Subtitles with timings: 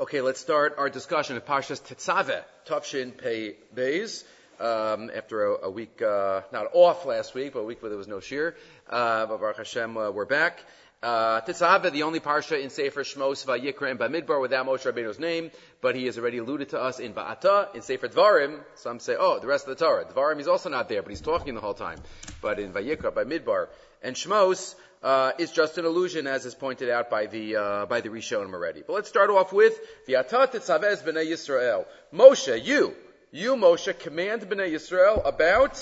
[0.00, 4.22] Okay, let's start our discussion of Parshas Tetzaveh, Tavshin Pei Beis.
[4.60, 7.98] Um, after a, a week, uh, not off last week, but a week where there
[7.98, 8.54] was no shir.
[8.88, 10.60] Uh, but Baruch Hashem, uh, we're back.
[11.02, 15.50] Uh, Tetzaveh, the only parsha in Sefer Shmos, Vayikra, and Bamidbar without Moshe Rabbeinu's name,
[15.80, 18.60] but he has already alluded to us in Ba'ata, in Sefer Dvarim.
[18.76, 20.04] Some say, oh, the rest of the Torah.
[20.04, 21.98] Dvarim, he's also not there, but he's talking the whole time.
[22.40, 23.66] But in Vayikra, Bamidbar,
[24.04, 28.00] and Shmos, uh, is just an illusion, as is pointed out by the uh, by
[28.00, 28.82] the Rishonim already.
[28.86, 31.86] But let's start off with the Atat Tzavez Bnei Yisrael.
[32.12, 32.94] Moshe, you,
[33.30, 35.80] you Moshe, command Bnei Yisrael about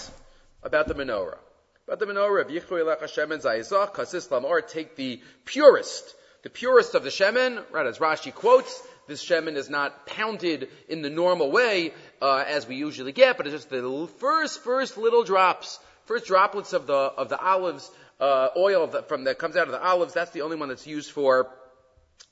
[0.63, 1.39] about the menorah.
[1.87, 6.51] About the menorah of Yichru Elech Hashem and Zayizach, Kasis Lamar, take the purest, the
[6.51, 11.11] purest of the shemen, right, as Rashi quotes, this shemen is not pounded in the
[11.11, 15.79] normal way, uh, as we usually get, but it's just the first, first little drops,
[16.07, 17.89] first droplets of the, of the olives,
[18.21, 20.87] uh, oil that, from that comes out of the olives, that's the only one that's
[20.87, 21.51] used for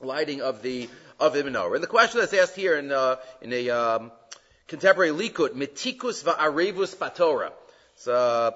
[0.01, 0.89] lighting of the
[1.21, 1.75] of the menorah.
[1.75, 4.13] And the question that's asked here in uh, in a um,
[4.67, 7.53] contemporary likut, mitikus va'arevus patora.
[7.97, 8.51] So uh,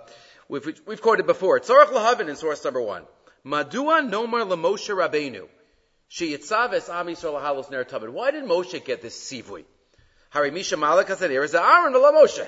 [0.49, 1.61] we've we've quoted before.
[1.61, 3.05] Tzorach lahavin in source number one.
[3.45, 5.49] Madua nomar lemoshe rabenu.
[6.11, 7.85] Sheyitzaves am Yisrael halos ner.
[8.11, 9.65] Why did Moshe get this sivui?
[10.31, 12.47] Hari Misha Malak said, "Here is Aaron la Moshe."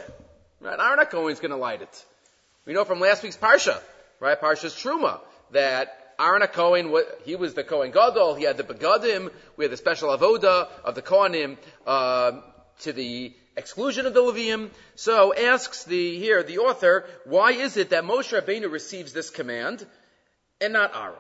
[0.61, 2.05] Right, Aaron Cohen is going to light it.
[2.67, 3.81] We know from last week's parsha
[4.21, 4.41] right?
[4.41, 9.65] Parshas Truma, that Aaron Cohen, he was the Cohen Gadol, he had the Begadim, we
[9.65, 12.33] had the special avoda of the Kohanim, uh,
[12.81, 14.71] to the exclusion of the Levium.
[14.95, 19.87] So asks the, here, the author, why is it that Moshe Rabbeinu receives this command
[20.61, 21.19] and not Aaron?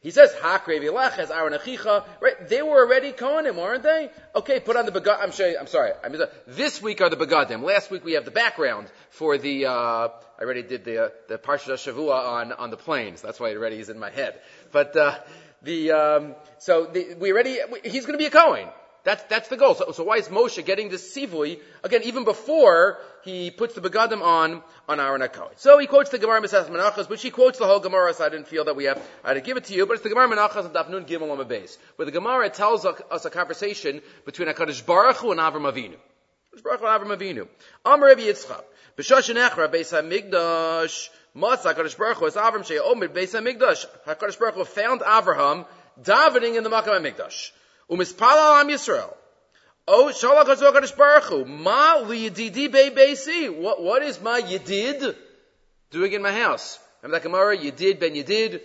[0.00, 2.48] He says, Hakre as Aaron Achicha, right?
[2.48, 4.10] They were already Kohanim, aren't they?
[4.34, 5.92] Okay, put on the Begadim, I'm sorry, I'm sorry.
[6.04, 7.62] I'm, this week are the Begadim.
[7.62, 11.38] Last week we have the background for the, uh, I already did the, uh, the
[11.38, 13.20] Parsha Shavua on, on the plains.
[13.20, 14.38] That's why it already is in my head.
[14.70, 15.18] But, uh,
[15.62, 18.68] the, um, so the, we already, he's gonna be a Kohen.
[19.04, 19.74] That's, that's the goal.
[19.74, 24.22] So, so why is Moshe getting this sivui, again, even before he puts the begadim
[24.22, 25.52] on, on Aaron HaKohen?
[25.56, 28.28] So he quotes the Gemara Mesas Menachas, which he quotes the whole Gemara, so I
[28.28, 30.08] didn't feel that we have, I had to give it to you, but it's the
[30.08, 34.02] Gemara Menachas of Dafnun Gimel on the base, where the Gemara tells us a conversation
[34.26, 35.96] between HaKadosh Baruch Hu and Avram Avinu.
[36.62, 37.48] Baruch Hu and Avram Avinu.
[37.84, 38.62] Amar Rabbi Yitzchak,
[38.98, 43.86] B'shosh Echra, Beis HaMikdash, Matzah HaKadosh Baruch Hu, as Avram Shei Omed, Beis HaMikdash.
[44.04, 45.66] HaKadosh Baruch Hu found Avraham
[46.02, 47.52] davening in the Makam HaMikdash.
[47.88, 49.14] Umispala am Yisrael.
[49.86, 51.44] Oh, Shalach HaZok Baruch Hu.
[51.44, 53.56] Ma liyididi be beisi.
[53.56, 55.14] What, what is my yidid
[55.92, 56.80] doing in my house?
[57.00, 57.56] Remember that Gemara?
[57.56, 58.60] Yidid ben yidid.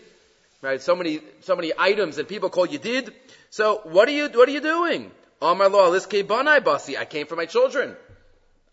[0.64, 0.82] Right?
[0.82, 3.14] So many, so many items that people call yidid.
[3.52, 5.12] So, what are you, what are you doing?
[5.44, 6.98] Amar lo aliske banai basi.
[6.98, 7.96] I came for my children.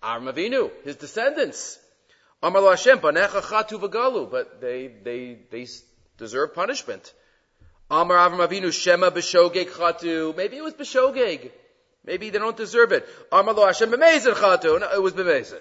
[0.02, 1.78] Aram Avinu, his descendants.
[2.42, 4.30] Amar Hashem banecha chatu v'galu.
[4.30, 5.66] But they, they, they
[6.16, 7.12] deserve punishment.
[7.90, 10.34] Amar Avram Avinu Shema b'shogeg chatu.
[10.34, 11.50] Maybe it was b'shogeg.
[12.04, 13.06] Maybe they don't deserve it.
[13.30, 14.80] Amar lo Hashem b'mezid chatu.
[14.80, 15.60] No, it was b'mezid.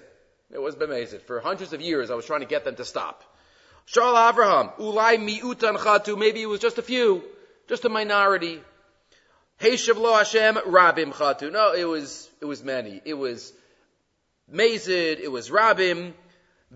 [0.50, 1.20] It was b'mezid.
[1.22, 3.22] For hundreds of years, I was trying to get them to stop.
[3.84, 4.74] Shal Avraham.
[4.78, 6.16] Ulai mi'utan chatu.
[6.18, 7.22] Maybe it was just a few.
[7.68, 8.62] Just a minority.
[9.60, 11.52] Heishav lo Hashem rabim chatu.
[11.52, 13.02] No, it was, it was many.
[13.04, 13.52] It was
[14.52, 16.12] Mazid, it was Rabim.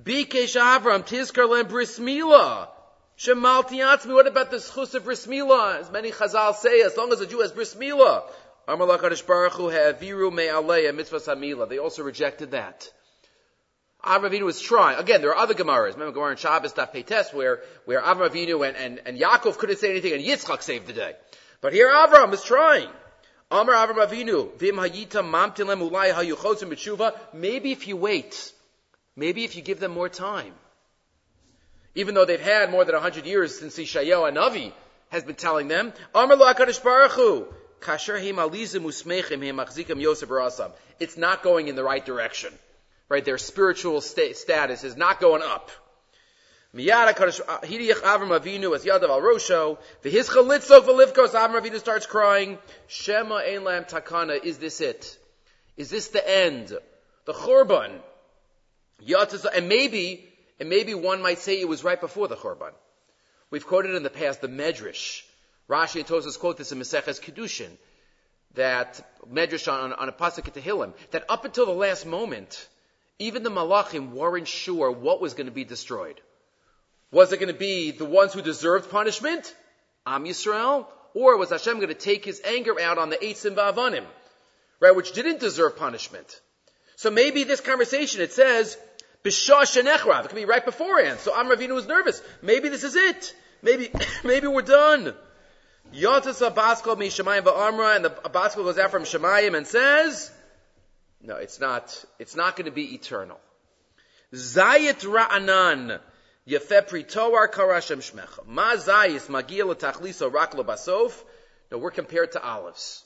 [0.00, 2.68] Bikesh Avram, Tizkar Lem Bris Milah.
[3.18, 5.78] Shemalti Atzmi, what about the schus of bris milah?
[5.78, 8.24] As many Chazal say, as long as a Jew has bris milah.
[8.66, 11.68] Amar LaKadosh Baruch Hu ha'aviru me'alei mitzvah samila.
[11.68, 12.90] They also rejected that.
[14.02, 14.98] Avram was trying.
[14.98, 15.92] Again, there are other Gemaras.
[15.92, 18.34] Remember Gemara in Shabbos, Daf Peites, where, where Avram
[18.66, 21.14] and, and, and Yaakov couldn't say anything and Yitzchak saved the day.
[21.60, 22.88] But here Avram is trying.
[23.50, 27.14] Amar Avram Avinu, vim hayita mamtilem ulai.
[27.32, 28.52] Maybe if you wait,
[29.16, 30.54] maybe if you give them more time,
[31.94, 34.72] even though they've had more than hundred years since Ishayahu Navi
[35.10, 37.46] has been telling them, Amar Baruch Hu,
[37.80, 40.72] Kasher usmechim Yosef rasam.
[40.98, 42.52] It's not going in the right direction.
[43.08, 43.24] Right?
[43.24, 45.70] Their spiritual sta- status is not going up.
[46.74, 52.58] Miyad HaKadosh, uh, Hidiach Avram Avinu as Yadav al Rosho, v'livkos, Avram Avinu starts crying,
[52.88, 55.16] Shema ein lam takana, is this it?
[55.76, 56.76] Is this the end?
[57.26, 58.00] The churban?
[59.06, 62.72] And maybe and maybe one might say it was right before the Churban.
[63.50, 65.22] We've quoted in the past the Medrash.
[65.68, 67.70] Rashi and Tosas quote this in Maseches Kedushin.
[68.54, 69.00] That
[69.30, 70.92] Medrash on, on a pasuk at Tehillim.
[71.10, 72.68] That up until the last moment,
[73.18, 76.20] even the Malachim weren't sure what was going to be destroyed.
[77.14, 79.54] Was it going to be the ones who deserved punishment,
[80.04, 84.04] Am Yisrael, or was Hashem going to take His anger out on the Eitzim Ba'avanim,
[84.80, 86.40] right, which didn't deserve punishment?
[86.96, 88.76] So maybe this conversation it says
[89.22, 91.20] Bishash It could be right beforehand.
[91.20, 92.20] So Amr Avinu was nervous.
[92.42, 93.32] Maybe this is it.
[93.62, 93.90] Maybe,
[94.24, 95.14] maybe we're done.
[95.94, 100.32] Yotas Abaskal mi Shemayim va'amra, and the Abaskal goes out from Shemayim and says,
[101.22, 103.38] no, it's not, it's not going to be eternal.
[104.32, 106.00] Zayit ra'anan,
[106.48, 108.46] yefepri toar karashem shmecha.
[108.46, 111.22] Ma zayis magil tachliso rak basof.
[111.70, 113.04] No, we're compared to olives.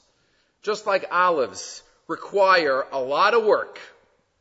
[0.62, 3.78] Just like olives require a lot of work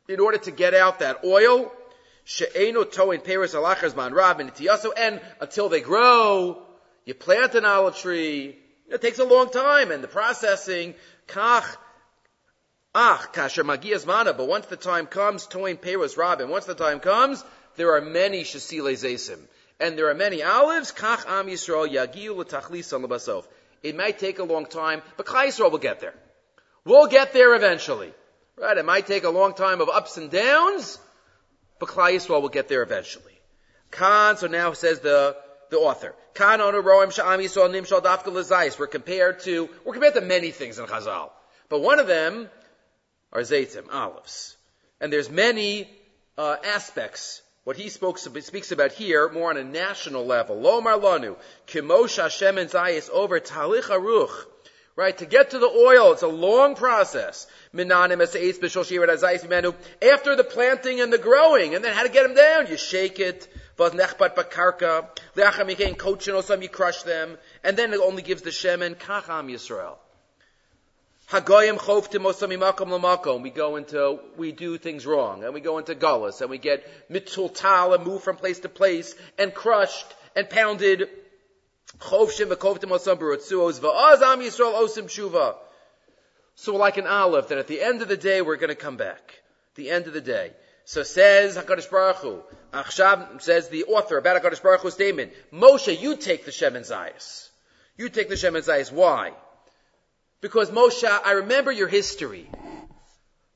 [0.08, 1.70] in order to get out that oil,
[2.24, 4.50] she'enu toin peris alachas man rab and
[4.96, 6.62] and until they grow,
[7.04, 8.56] you plant an olive tree,
[8.88, 10.94] it takes a long time, and the processing,
[11.26, 11.76] kach,
[12.94, 16.74] ach, kasher magias mana, but once the time comes, toin peris rab, and once the
[16.74, 17.44] time comes,
[17.78, 19.40] there are many shasile zesim.
[19.80, 23.44] And there are many olives, kach am Yisrael yagiu l'tachlis.
[23.82, 26.14] It might take a long time, but Klal Yisrael will get there.
[26.84, 28.12] We'll get there eventually.
[28.56, 28.76] Right?
[28.76, 30.98] It might take a long time of ups and downs,
[31.78, 33.38] but Klal Yisrael will get there eventually.
[33.92, 35.36] Khan, so now says the,
[35.70, 36.14] the author.
[36.34, 38.78] Khan on Roim Sha'am Yisrael Nimshal Dafka Lazais.
[38.78, 41.30] We're compared to, we're compared to many things in Chazal.
[41.68, 42.48] But one of them
[43.32, 44.56] are Zaytim, olives.
[45.00, 45.88] And there's many
[46.36, 50.56] uh, aspects what he spoke, speaks about here, more on a national level.
[50.56, 51.36] Lomar lanu,
[51.66, 54.46] kimosh Hashem Zayis over talich aruch.
[54.96, 57.46] Right, to get to the oil, it's a long process.
[57.74, 62.68] After the planting and the growing, and then how to get them down?
[62.68, 63.46] You shake it,
[63.78, 63.90] you
[66.70, 69.98] crush them, and then it only gives the shemen kacham Yisrael.
[71.30, 73.42] Hagoyim.
[73.42, 77.10] We go into, we do things wrong, and we go into gullus, and we get
[77.10, 81.08] mitultal and move from place to place, and crushed, and pounded.
[81.98, 85.56] Chofshim v'koftim osam barutzuos v'az am Yisrael osim shuva.
[86.54, 88.96] So like an olive, that at the end of the day we're going to come
[88.96, 89.42] back.
[89.74, 90.52] The end of the day.
[90.84, 92.42] So says Hakadosh Baruch Hu.
[92.72, 95.32] Achshav says the author about Hakadosh Baruch Hu's statement.
[95.52, 97.48] Moshe, you take the Shem and Zayas.
[97.96, 98.90] You take the Shem and Zayas.
[98.90, 99.32] Why?
[100.40, 102.48] Because Moshe, I remember your history.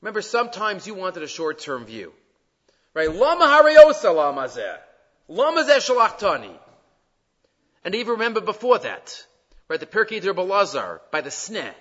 [0.01, 2.11] Remember, sometimes you wanted a short-term view.
[2.93, 3.13] Right?
[3.13, 4.77] Lama hariosa lama zeh.
[5.27, 6.51] Lama zeh shalachtani.
[7.85, 9.25] And even remember before that,
[9.67, 11.73] right, the Pirkei der Balazar, by the Sneh,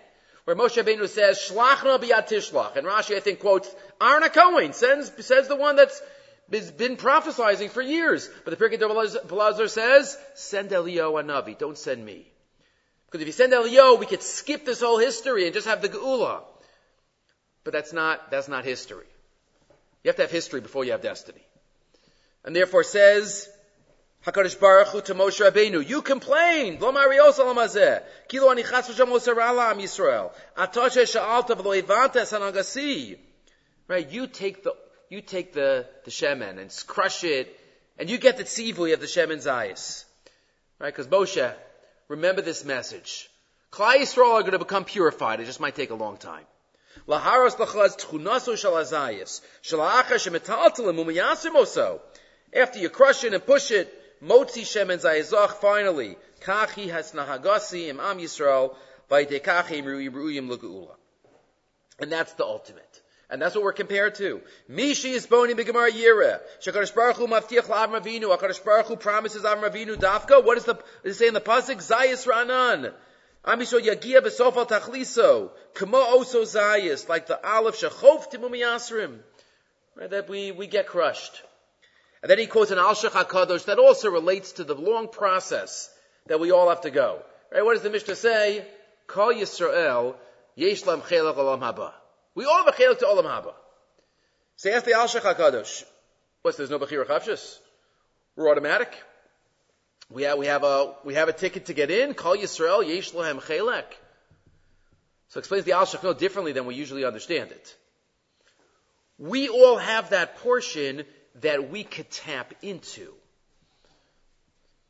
[0.44, 2.76] where Moshe Rabbeinu says, Shlachna biyatishlach.
[2.76, 6.00] And Rashi, I think, quotes, Aaron Cohen, says, says the one that's
[6.48, 8.28] been prophesizing for years.
[8.44, 12.31] But the Pirkei der Balazar says, send Eliyahu Navi, don't send me.
[13.12, 15.90] Because if you send Elio, we could skip this whole history and just have the
[15.90, 16.44] Geula.
[17.62, 19.04] But that's not, that's not history.
[20.02, 21.42] You have to have history before you have destiny.
[22.42, 23.50] And therefore says,
[24.24, 29.10] HaKadosh Baruch Hu to Moshe Rabbeinu, you complained, lo marios alamazeh, kilo ani chas v'sham
[29.10, 31.58] lo sarala am Yisrael, atoshe sha'alta.
[33.88, 34.74] Right, you take the,
[35.10, 37.54] you take the, the shemen and crush it,
[37.98, 40.06] and you get the tzivui of the shemen's eyes.
[40.78, 41.54] Right, because Moshe,
[42.12, 43.30] Remember this message.
[43.72, 45.40] Klal Yisrael are going to become purified.
[45.40, 46.44] It just might take a long time.
[47.08, 47.56] After
[52.78, 58.76] you crush it and push it, motzi finally, kachi has nahagasi im am Yisrael,
[59.10, 60.96] lugeula.
[61.98, 63.01] And that's the ultimate.
[63.32, 64.42] And that's what we're compared to.
[64.70, 66.40] Mishi is boni b'gemar yira.
[66.60, 68.36] Shakadosh Baruch Hu mavtiach la'avram avinu.
[68.36, 70.44] Hakadosh Baruch Hu promises Avram Avinu dafka.
[70.44, 71.76] What is the, does it say in the pasuk?
[71.76, 72.92] Zayis ranan.
[73.46, 75.48] Amisho yagia b'sof al tachliso.
[75.72, 77.08] Kamo oso zayis.
[77.08, 79.20] Like the olive shachof timumi yasrim.
[79.96, 81.42] Right, that we, we get crushed.
[82.20, 85.90] And then he quotes an Al Shech that also relates to the long process
[86.26, 87.22] that we all have to go.
[87.50, 88.64] Right, what does the Mishnah say?
[89.06, 90.16] Call Yisrael,
[90.54, 91.92] yesh lam chelach olam haba.
[92.34, 93.52] We all have a chelik to Olam Haba.
[94.56, 95.84] Say, ask the Al Shech HaKadosh.
[96.42, 97.58] What's, there's no Bechira Chavshis?
[98.36, 98.92] We're automatic.
[100.10, 102.14] We have, we have a, we have a ticket to get in.
[102.14, 103.84] Call Yisrael, Yesh Lohem Chelek.
[105.28, 107.76] So explains the Al Shech no differently than we usually understand it.
[109.18, 111.04] We all have that portion
[111.40, 113.12] that we could tap into.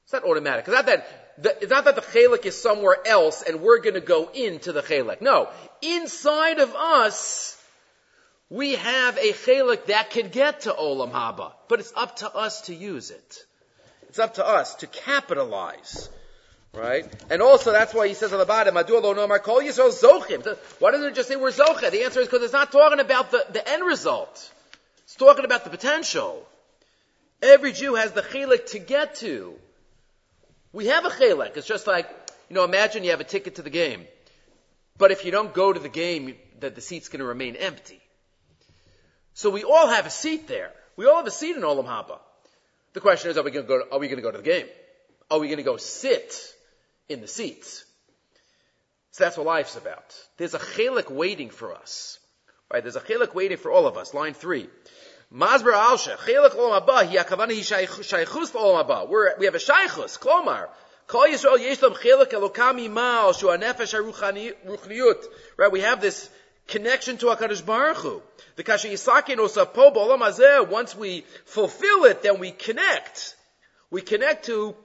[0.04, 0.66] It's not automatic.
[0.66, 3.94] It's not that the, it's not that the chalik is somewhere else and we're going
[3.94, 5.20] to go into the chalik.
[5.20, 5.48] No,
[5.80, 7.58] inside of us,
[8.50, 12.62] we have a chalik that can get to olam haba, but it's up to us
[12.62, 13.46] to use it.
[14.08, 16.10] It's up to us to capitalize.
[16.74, 17.06] Right?
[17.30, 20.56] And also, that's why he says on the bottom, Madua lo nomar kol yisrael zochim.
[20.78, 21.90] Why doesn't it just say we're zochim?
[21.90, 24.50] The answer is because it's not talking about the, the end result.
[25.04, 26.46] It's talking about the potential.
[27.42, 29.54] Every Jew has the chalik to get to.
[30.72, 31.56] We have a chelek.
[31.56, 32.08] It's just like,
[32.48, 34.06] you know, imagine you have a ticket to the game.
[34.98, 38.00] But if you don't go to the game, that the seat's going to remain empty.
[39.34, 40.70] So we all have a seat there.
[40.96, 42.18] We all have a seat in Olam Haba.
[42.92, 44.44] The question is, are we going to go, are we going to go to the
[44.44, 44.66] game?
[45.30, 46.34] Are we going to go sit
[47.08, 47.84] in the seats?
[49.12, 50.14] So that's what life's about.
[50.36, 52.18] There's a chelik waiting for us.
[52.72, 52.82] Right?
[52.82, 54.14] There's a chelik waiting for all of us.
[54.14, 54.68] Line three.
[55.32, 59.08] Mazber alsha, chelik olam haba, hi akavana hi shaychus olam haba.
[59.08, 60.68] We're, we have a shaychus, klomar.
[61.06, 63.94] Kol Yisrael yesh lam chelik elokam imal, shu anefesh.
[65.56, 65.72] Right?
[65.72, 66.28] We have this
[66.68, 68.22] connection to HaKadosh Baruch Hu.
[68.56, 73.34] The kasha yisakin osapo b'olam hazeh, once we fulfill it, then we connect.
[73.90, 74.76] We connect to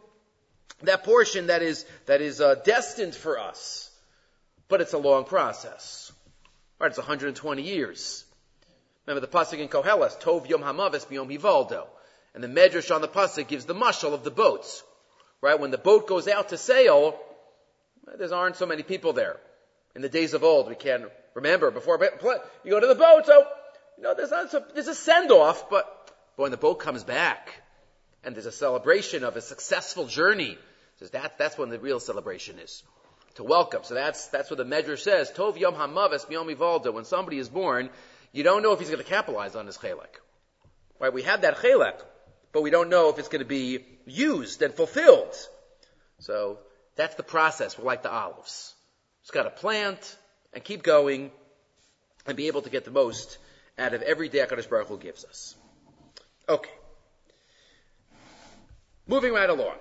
[0.84, 3.92] that portion that is, that is uh, destined for us.
[4.70, 6.12] But it's a long process.
[6.80, 8.24] Right, it's 120 years.
[9.08, 11.88] Remember the pasuk in Koheles, Tov Yom Hamavis B'Yom Hivaldo.
[12.36, 14.84] And the Medrash on the pasuk gives the mushal of the boats.
[15.42, 17.18] Right, when the boat goes out to sail,
[18.18, 19.38] there aren't so many people there.
[19.96, 22.00] In the days of old, we can't remember before
[22.64, 23.46] you go to the boat, so
[23.98, 27.62] you know there's a, there's a send off, but, but when the boat comes back
[28.24, 30.58] and there's a celebration of a successful journey,
[31.00, 32.84] says that that's when the real celebration is
[33.36, 33.84] to welcome.
[33.84, 35.32] So that's, that's what the Medrash says.
[35.32, 36.92] Tov Yom Hamavis B'Yom Ivalda.
[36.92, 37.90] When somebody is born,
[38.38, 40.22] you don't know if he's going to capitalize on his chelek.
[41.00, 41.14] Right?
[41.14, 41.96] We have that chelek,
[42.52, 45.36] but we don't know if it's going to be used and fulfilled.
[46.20, 46.60] So
[46.96, 47.78] that's the process.
[47.78, 48.74] We're like the olives.
[49.24, 50.18] Just got to plant
[50.54, 51.32] and keep going
[52.26, 53.38] and be able to get the most
[53.78, 55.56] out of every day HaKadosh Baruch Hu gives us.
[56.48, 56.72] Okay.
[59.08, 59.76] Moving right along.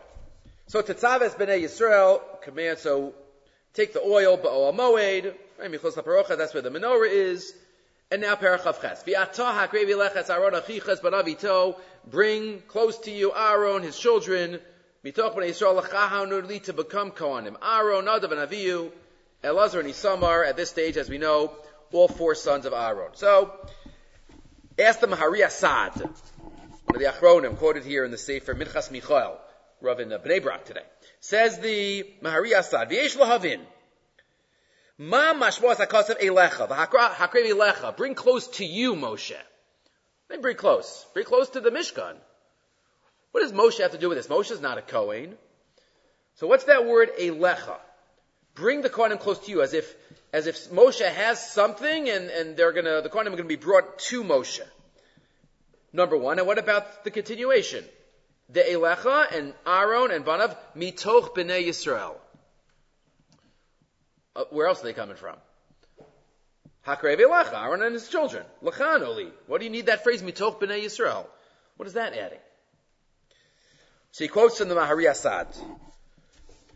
[0.68, 3.14] So Tetzaves B'nai Yisrael command, so
[3.76, 7.52] Take the oil, ba'ol moed, that's where the menorah is.
[8.08, 9.02] And now Parachav Ches.
[12.08, 14.60] Bring close to you Aaron, his children,
[15.04, 17.56] Mitoch b'nei Yisrael to become Kohanim.
[17.60, 18.92] Aaron, Nadav, and Avihu,
[19.42, 21.52] Elazar and Isamar, at this stage, as we know,
[21.92, 23.10] all four sons of Aaron.
[23.14, 23.52] So,
[24.78, 29.36] ask the Mahari Asad, one of the Achronim, quoted here in the Sefer Minchas Michael,
[29.80, 30.84] Rav in uh, Bnei Brak today.
[31.18, 33.60] Says the Mahari Asad, V'yesh lahavin.
[34.98, 37.96] Ma mashmos hakasav elecha, v'hakrev elecha.
[37.96, 39.36] Bring close to you, Moshe.
[40.28, 41.06] Then bring close.
[41.14, 42.14] Bring close to the Mishkan.
[43.32, 44.28] What does Moshe have to do with this?
[44.28, 45.36] Moshe is not a Kohen.
[46.36, 47.78] So what's that word, elecha?
[48.54, 49.94] Bring the Kohanim close to you, as if,
[50.32, 53.98] as if Moshe has something and, and they're gonna, the Kohanim are gonna be brought
[54.10, 54.62] to Moshe.
[55.92, 56.38] Number one.
[56.38, 57.84] And what about the continuation?
[58.48, 62.14] the Elecha and Aaron and Banav mitoch b'nei Yisrael.
[64.36, 65.36] Uh, where else are they coming from?
[66.86, 68.44] Hakrev Elecha, Aaron and his children.
[68.62, 69.30] Lachan Oli.
[69.46, 71.26] What do you need that phrase mitoch b'nei Yisrael?
[71.76, 72.38] What is that adding?
[74.12, 75.48] So he quotes from the Mahari Asad,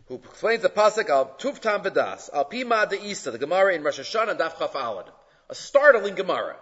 [0.07, 3.99] who explains the pasuk al Tuftam B'das al Pima de Isa, the Gemara in Rosh
[3.99, 4.75] Hashanah Daf Chaf.
[5.49, 6.55] A startling Gemara.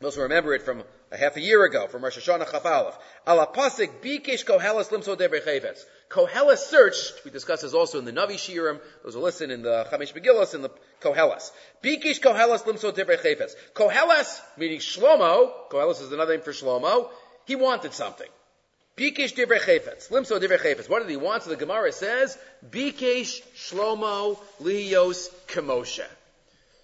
[0.00, 2.98] Those who remember it from a half a year ago from Rosh Hashanah Chaf Aleph.
[3.26, 5.80] Ala pasik bikesh koheles limso debre chavetz.
[6.10, 9.86] Koheles searched, we discussed this also in the Navi Shirim, those who listen in the
[9.92, 11.50] Chamesh Megillah, in the Koheles.
[11.82, 13.54] Bikish koheles limso debre chavetz.
[13.74, 17.08] Koheles, meaning Shlomo, Koheles is another name for Shlomo,
[17.44, 18.28] he wanted something.
[18.98, 20.10] Bikish divrei chayfetz.
[20.10, 20.88] Limso divrei chayfetz.
[20.88, 21.44] What did he want?
[21.44, 22.36] So the Gemara says,
[22.68, 26.04] Bikish Shlomo liyos kemoshe.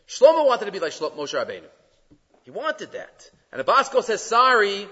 [0.08, 1.66] Shlomo wanted to be like Moshe Rabbeinu.
[2.44, 3.30] He wanted that.
[3.54, 4.88] And the Bosco says, sorry,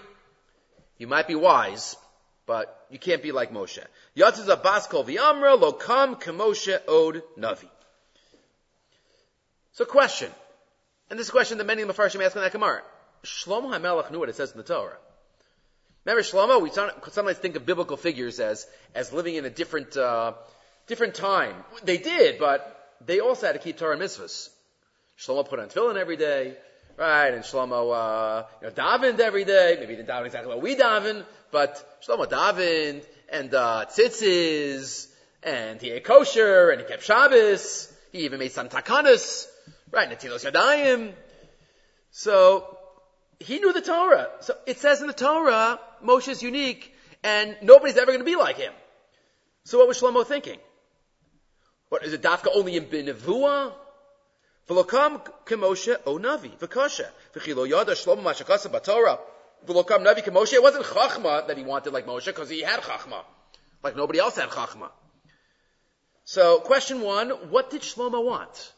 [0.97, 1.97] you might be wise,
[2.47, 3.85] but you can't be like Moshe.
[4.16, 7.69] Yatzis a Baskol v'amra lo kam kemoshe od navi.
[9.73, 10.31] So question,
[11.11, 12.83] and this question that many of the Mepharshim ask in that Gemara.
[13.25, 14.97] Shlomo HaMelech knew what it says in the Torah.
[16.04, 16.62] Remember Shlomo?
[16.62, 20.35] We sometimes think of biblical figures as as living in a different uh,
[20.87, 21.57] different time.
[21.83, 24.50] They did, but they also had to keep Torah mitzvahs.
[25.19, 26.57] Shlomo put on tefillin every day.
[26.97, 29.77] Right, and Shlomo, uh, you know, davened every day.
[29.81, 35.09] Maybe he didn't daven exactly what we daven, but Shlomo davened, and, uh, tzitzis,
[35.43, 37.93] and he ate kosher, and he kept Shabbos.
[38.13, 39.49] He even made some takanas,
[39.91, 41.13] right, Natilos Yadayim.
[42.11, 42.79] So,
[43.41, 44.29] he knew the Torah.
[44.41, 46.95] So, it says in the Torah, Moshe is unique,
[47.25, 48.73] and nobody's ever going to be like him.
[49.65, 50.59] So what was Shlomo thinking?
[51.89, 53.73] What, is it dafka only in Benevua?
[54.69, 59.19] V'lokam kemoshe o navi v'kasha v'chilo yada shlomo mashakasa b'torah
[59.66, 60.54] v'lokam navi kemoshe.
[60.54, 63.25] It wasn't chachma that he wanted like Moshe because he had chachma,
[63.83, 64.90] like nobody else had chachma.
[66.25, 68.73] So, question one: What did Shlomo want?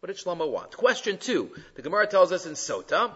[0.00, 0.76] What did Shlomo want?
[0.76, 3.10] Question two: The Gemara tells us in Sota.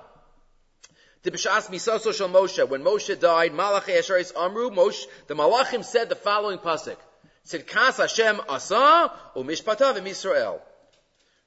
[1.24, 6.98] Soshal Moshe when Moshe died, Malachi Asheris Amru, Moshe, the Malachim said the following pasuk.
[7.44, 10.60] Said, Kas Hashem asa, u'mishpatav im Yisrael.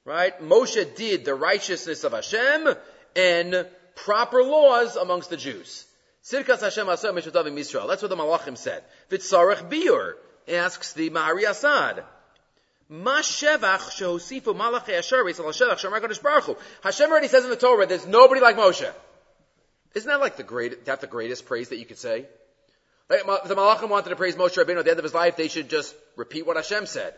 [0.08, 0.40] Right?
[0.40, 2.74] Moshe did the righteousness of Hashem
[3.14, 5.84] and proper laws amongst the Jews.
[6.24, 6.86] Sirkas Hashem.
[6.86, 8.84] That's what the Malachim said.
[9.10, 10.14] Vitzarech Biur
[10.48, 12.04] asks the Mahari Asad.
[16.82, 18.90] Hashem already says in the Torah, there's nobody like Moshe.
[19.94, 22.24] Isn't that like the great, that the greatest praise that you could say?
[23.10, 25.48] Like, the Malachim wanted to praise Moshe Rabbeinu at the end of his life, they
[25.48, 27.12] should just repeat what Hashem said.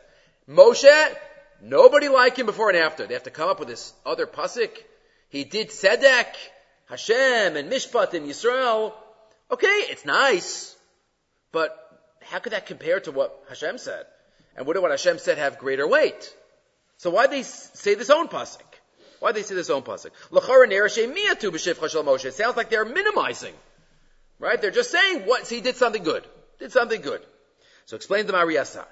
[0.48, 1.16] Moshe,
[1.62, 3.06] nobody like him before and after.
[3.06, 4.70] They have to come up with this other pasuk.
[5.28, 6.34] He did Tzedek,
[6.86, 8.92] Hashem, and Mishpat, in Yisrael.
[9.50, 10.76] Okay, it's nice,
[11.52, 11.76] but
[12.22, 14.06] how could that compare to what Hashem said?
[14.56, 16.34] And would what Hashem said have greater weight?
[16.98, 18.60] So why they say this own pasuk?
[19.20, 20.10] Why they say this own pasuk?
[22.24, 23.54] It sounds like they're minimizing,
[24.38, 24.60] right?
[24.60, 26.24] They're just saying what he did something good,
[26.58, 27.22] did something good.
[27.86, 28.86] So explain the Mahari Asad.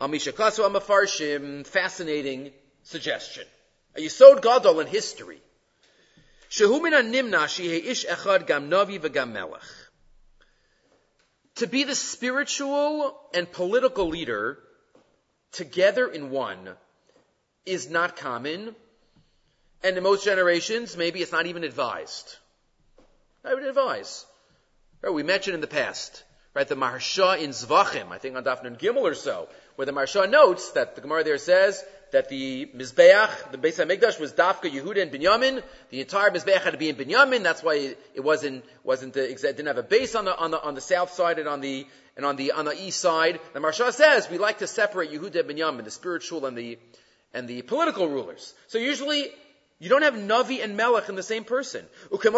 [0.00, 3.46] Amishakasu Amafarshim, fascinating suggestion.
[3.96, 5.40] A Yisod Gadol in history.
[6.50, 9.62] Shehumina nimna ish echad gam melech.
[11.56, 14.58] To be the spiritual and political leader
[15.52, 16.70] together in one
[17.64, 18.74] is not common,
[19.82, 22.36] and in most generations, maybe it's not even advised.
[23.44, 24.24] I would advise.
[25.02, 26.22] Right, oh, we mentioned in the past,
[26.54, 30.30] right, the Maharsha in Zvachim, I think on Dafnan Gimel or so, where the Maharsha
[30.30, 35.02] notes that the Gemara there says that the Mizbeach, the Beis HaMikdash was Dafka Yehuda
[35.02, 35.62] and Binyamin.
[35.90, 37.42] The entire Mizbeach had to be in Binyamin.
[37.42, 40.62] That's why it wasn't, wasn't, uh, the, didn't have a base on the, on the,
[40.62, 41.86] on the south side and on the,
[42.16, 43.40] and on the, on the east side.
[43.54, 46.78] The Maharsha says we like to separate Yehuda and Binyamin, the spiritual and the,
[47.32, 48.54] and the political rulers.
[48.68, 49.30] So usually,
[49.78, 51.84] you don't have Navi and Melech in the same person.
[52.12, 52.30] Even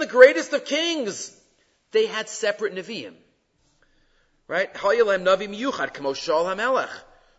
[0.00, 1.40] the greatest of kings,
[1.92, 3.14] they had separate Nevi'im.
[4.52, 4.70] Right?
[4.74, 6.90] Navi miyuchad kamo Shaul HaMelech.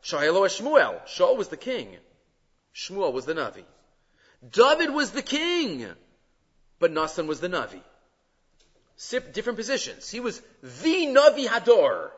[0.04, 1.06] Shmuel.
[1.06, 1.96] Shaul was the king.
[2.74, 3.64] Shmuel was the Navi.
[4.52, 5.86] David was the king.
[6.80, 7.82] But Nasan was the Navi.
[9.32, 10.10] Different positions.
[10.10, 12.10] He was the Navi Hador.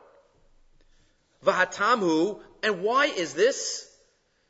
[1.44, 2.40] Vahatamhu.
[2.62, 3.86] And why is this?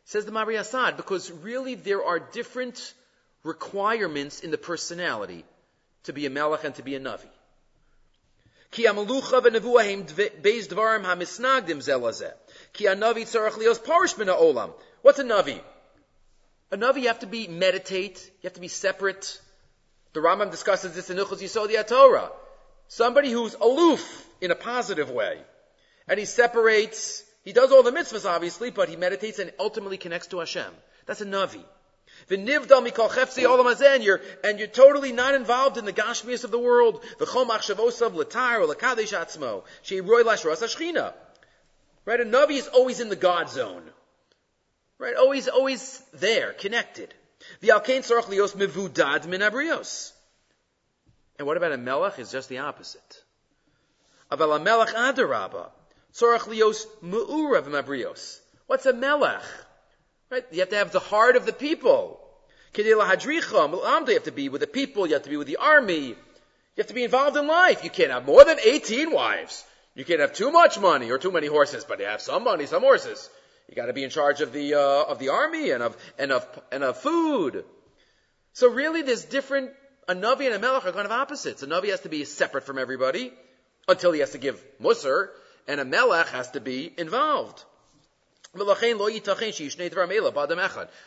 [0.04, 2.94] Says the Mahari Asad, because really there are different
[3.42, 5.44] requirements in the personality
[6.04, 7.30] to be a Melech and to be a Navi.
[8.70, 12.32] Ki amalucha v'nevuah beis dvarim hamisnagdim zelazeh.
[12.72, 14.72] Ki anavi tzarach lios parish min olam.
[15.02, 15.60] What's a navi?
[16.72, 19.40] A navi, you have to be meditate, you have to be separate.
[20.14, 22.30] The Rambam discusses this in Ilchos Yisod Torah.
[22.88, 25.38] Somebody who's aloof in a positive way.
[26.08, 30.28] And he separates, he does all the mitzvahs obviously, but he meditates and ultimately connects
[30.28, 30.72] to Hashem.
[31.06, 31.64] That's a navi.
[32.30, 37.02] Olam and you're, and you're totally not involved in the gashmias of the world.
[37.18, 38.66] V'chom achshavosav l'tar or.
[42.04, 42.20] Right?
[42.20, 43.82] A Navi is always in the God zone.
[44.98, 45.16] Right?
[45.16, 47.12] Always, always there, connected.
[51.38, 52.18] And what about a melech?
[52.18, 53.22] Is just the opposite.
[54.30, 55.70] Aval a melech adaraba.
[58.66, 59.42] What's a melech?
[60.30, 60.44] Right?
[60.50, 62.20] You have to have the heart of the people.
[62.76, 66.08] You have to be with the people, you have to be with the army,
[66.76, 67.84] you have to be involved in life.
[67.84, 69.64] You can't have more than 18 wives.
[69.94, 72.66] You can't have too much money or too many horses, but you have some money,
[72.66, 73.30] some horses.
[73.66, 76.30] You got to be in charge of the uh, of the army and of and
[76.30, 77.64] of and of food.
[78.52, 79.70] So really, there's different.
[80.06, 81.62] A navi and a melech are kind of opposites.
[81.62, 83.32] A navi has to be separate from everybody
[83.88, 85.30] until he has to give musr,
[85.66, 87.64] and a melech has to be involved.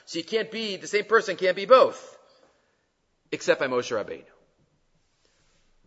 [0.06, 2.18] So you can't be, the same person can't be both.
[3.32, 4.24] Except by Moshe Rabbeinu.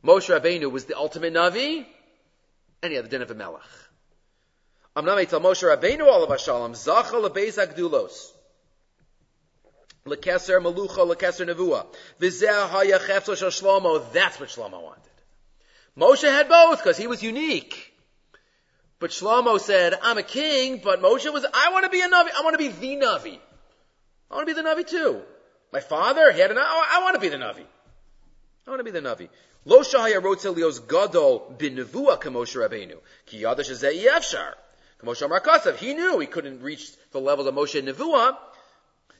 [0.04, 1.86] Moshe Rabbeinu was the ultimate Navi,
[2.82, 3.62] and he had the din of a Melech.
[4.96, 8.32] Amnam tell Moshe Rabbeinu all of Shalom, Zacha lebeis agdulos.
[10.06, 11.86] Lekeser malucha, lekeser nevua.
[12.20, 14.12] V'zeh haya chefso shlomo.
[14.12, 15.02] That's what Shlomo wanted.
[15.96, 17.91] Moshe had both because he was unique.
[19.02, 22.28] But Shlomo said, I'm a king, but Moshe was, I want to be a Navi.
[22.38, 23.36] I want to be the Navi.
[24.30, 25.20] I want to be the Navi too.
[25.72, 27.64] My father, he had an, I want to be the Navi.
[28.64, 29.28] I want to be the Navi.
[29.64, 32.96] Lo shahaya wrote lios gadol bin nevua kamoshe rabbeinu.
[33.26, 34.52] Ki yadash ezei yefshar.
[35.02, 35.78] Kamoshe Markasav.
[35.78, 38.36] He knew he couldn't reach the level of Moshe nevua.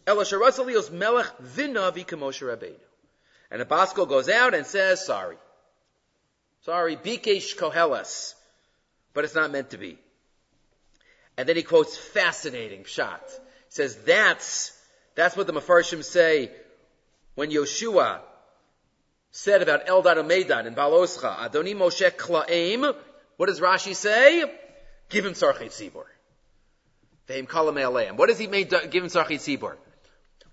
[0.06, 2.78] Ela sharatza lios melech vinavi kamoshe rabbeinu.
[3.50, 5.38] And Baskel goes out and says, sorry.
[6.60, 8.34] Sorry, bikesh kohelas
[9.14, 9.98] but it's not meant to be.
[11.36, 13.22] And then he quotes fascinating shot.
[13.28, 14.78] He says that's
[15.14, 16.50] that's what the Mefarshim say
[17.34, 18.20] when Yoshua
[19.30, 22.94] said about Eldad Meidan in Baloscha, Adoni Moshe Klaim.
[23.36, 24.44] What does Rashi say?
[25.08, 26.04] Give him Sarchet Tzibor.
[27.28, 29.76] Vehim Kalam What does he make, give him Sarchet Tzibor?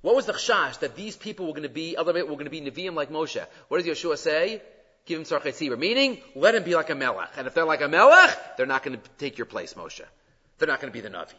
[0.01, 2.49] What was the chash that these people were going to be, other were going to
[2.49, 3.45] be Nevi'im like Moshe?
[3.67, 4.61] What does Yeshua say?
[5.09, 5.77] Give him sarchet tzibur.
[5.77, 7.31] Meaning, let him be like a melech.
[7.35, 10.01] And if they're like a melech, they're not going to take your place, Moshe.
[10.57, 11.33] They're not going to be the Navi.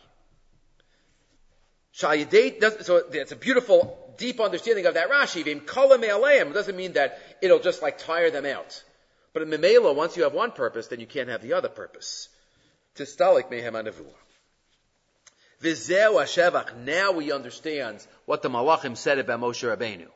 [1.92, 5.44] So it's a beautiful, deep understanding of that Rashi.
[5.44, 8.82] Vim doesn't mean that it'll just like tire them out.
[9.32, 12.28] But in Memela, once you have one purpose, then you can't have the other purpose.
[12.96, 13.92] Tistalik mehem.
[15.62, 16.84] Vizeu.
[16.84, 20.08] Now we understand what the Malachim said about Moshe Rabbeinu.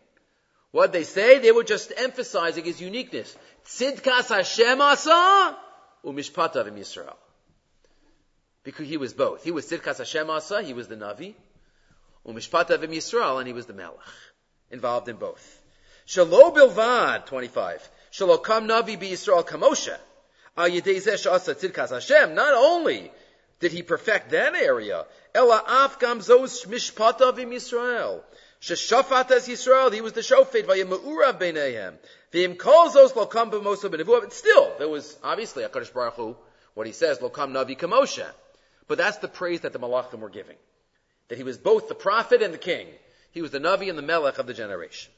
[0.74, 3.36] What they say, they were just emphasizing his uniqueness.
[3.64, 5.56] Tzidkas Hashem asa
[6.04, 7.14] umishpatav im Yisrael.
[8.64, 9.44] Because he was both.
[9.44, 11.34] He was Tzidkas Hashem asa, he was the Navi,
[12.26, 14.00] umishpatav im Yisrael, and he was the Melech.
[14.72, 15.62] Involved in both.
[16.08, 17.88] Shalo bilvad, 25.
[18.10, 19.96] Shalo kam Navi bi Yisrael kamosha.
[20.56, 22.34] Al yedei asa Tzidkas Hashem.
[22.34, 23.12] Not only
[23.60, 28.24] did he perfect that area, ela af gam zos mishpatav im Yisrael.
[28.64, 31.96] Sheshafat as Yisrael, he was the shofet, vayema'ura b'neihem.
[32.32, 34.22] V'im kol zos lo kam b'mosa b'nevuah.
[34.22, 36.36] But still, there was obviously a HaKadosh Baruch Hu,
[36.72, 38.26] what he says, lo kam navi kamosha.
[38.88, 40.56] But that's the praise that the malachim were giving.
[41.28, 42.86] That he was both the prophet and the king.
[43.32, 45.12] He was the navi and the melech of the generation.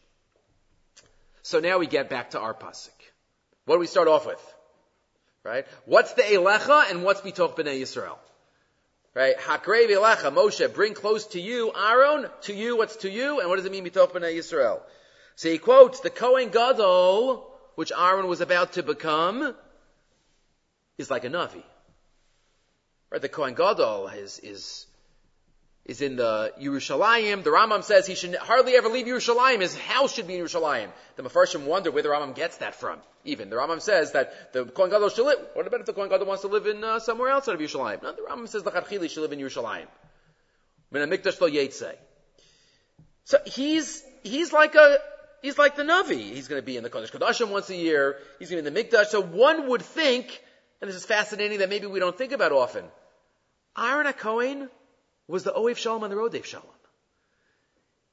[1.42, 2.90] So now we get back to our pasuk.
[3.64, 4.42] What do we start off with?
[5.44, 5.66] Right?
[5.84, 8.18] What's the elecha and what's bitoch b'nei Yisrael?
[9.16, 9.38] Right?
[9.38, 13.56] Hakrev Elecha, Moshe, bring close to you, Aaron, to you, what's to you, and what
[13.56, 14.82] does it mean, Mitoch B'nai Yisrael?
[15.36, 19.54] So he quotes, the Kohen Gadol, which Aaron was about to become,
[20.98, 21.62] is like a Navi.
[23.10, 23.22] Right?
[23.22, 24.84] The Kohen Gadol is, is,
[25.86, 27.44] is in the Yerushalayim.
[27.44, 29.60] The Rambam says he should hardly ever leave Yerushalayim.
[29.60, 30.88] His house should be in Yerushalayim.
[31.14, 32.98] The Mefarshim wonder where the Rambam gets that from.
[33.24, 35.38] Even the Rambam says that the Kohen Gadol should live.
[35.54, 38.02] What about if the Kohen Gadol wants to live in uh, somewhere outside of Yerushalayim?
[38.02, 39.86] No, the Rambam says the Chachili should live in Yerushalayim.
[43.24, 44.98] So he's he's like a
[45.42, 46.18] he's like the Navi.
[46.18, 48.16] He's going to be in the Kodesh Kodashim once a year.
[48.40, 49.06] He's going to be in the Mikdash.
[49.06, 50.42] So one would think,
[50.80, 52.84] and this is fascinating that maybe we don't think about often.
[53.78, 54.68] Aaron Cohen
[55.28, 56.66] was the Oev Shalom and the Rodev Shalom.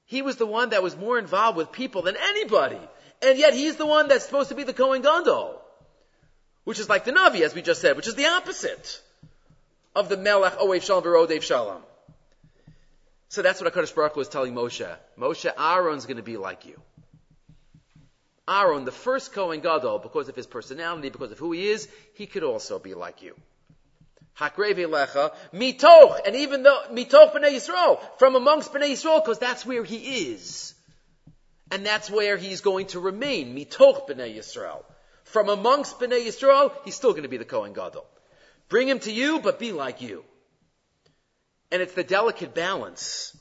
[0.05, 2.79] He was the one that was more involved with people than anybody.
[3.21, 5.61] And yet he's the one that's supposed to be the Kohen Gadol.
[6.65, 9.01] Which is like the Navi, as we just said, which is the opposite
[9.95, 11.81] of the Melech Oev Shalom Rodev Shalom.
[13.29, 14.87] So that's what HaKadosh Baruch Hu was telling Moshe.
[15.17, 16.79] Moshe, Aaron's going to be like you.
[18.47, 22.27] Aaron, the first Kohen Gadol, because of his personality, because of who he is, he
[22.27, 23.35] could also be like you.
[24.39, 29.65] Hakrevi lecha, mitoch, and even though, mitoch b'nei Yisrael, from amongst b'nei Yisrael, because that's
[29.65, 30.73] where he is.
[31.71, 34.83] And that's where he's going to remain, mitoch b'nei Yisrael.
[35.23, 38.05] From amongst b'nei Yisrael, he's still going to be the Kohen Gadol.
[38.69, 40.23] Bring him to you, but be like you.
[41.71, 43.37] And it's the delicate balance.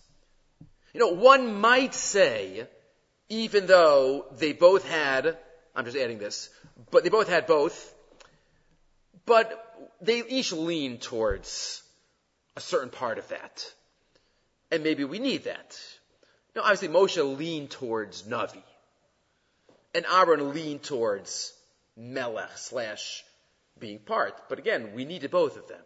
[0.93, 2.67] You know, one might say,
[3.31, 5.39] even though they both had,
[5.75, 6.51] I'm just adding this,
[6.91, 7.95] but they both had both,
[9.25, 9.72] but
[10.03, 11.83] they each lean towards
[12.57, 13.65] a certain part of that.
[14.71, 15.79] And maybe we need that.
[16.55, 18.63] Now, obviously, Moshe leaned towards Navi.
[19.95, 21.53] And Aaron leaned towards
[21.97, 23.25] Melech slash
[23.79, 24.35] being part.
[24.49, 25.81] But again, we needed both of them.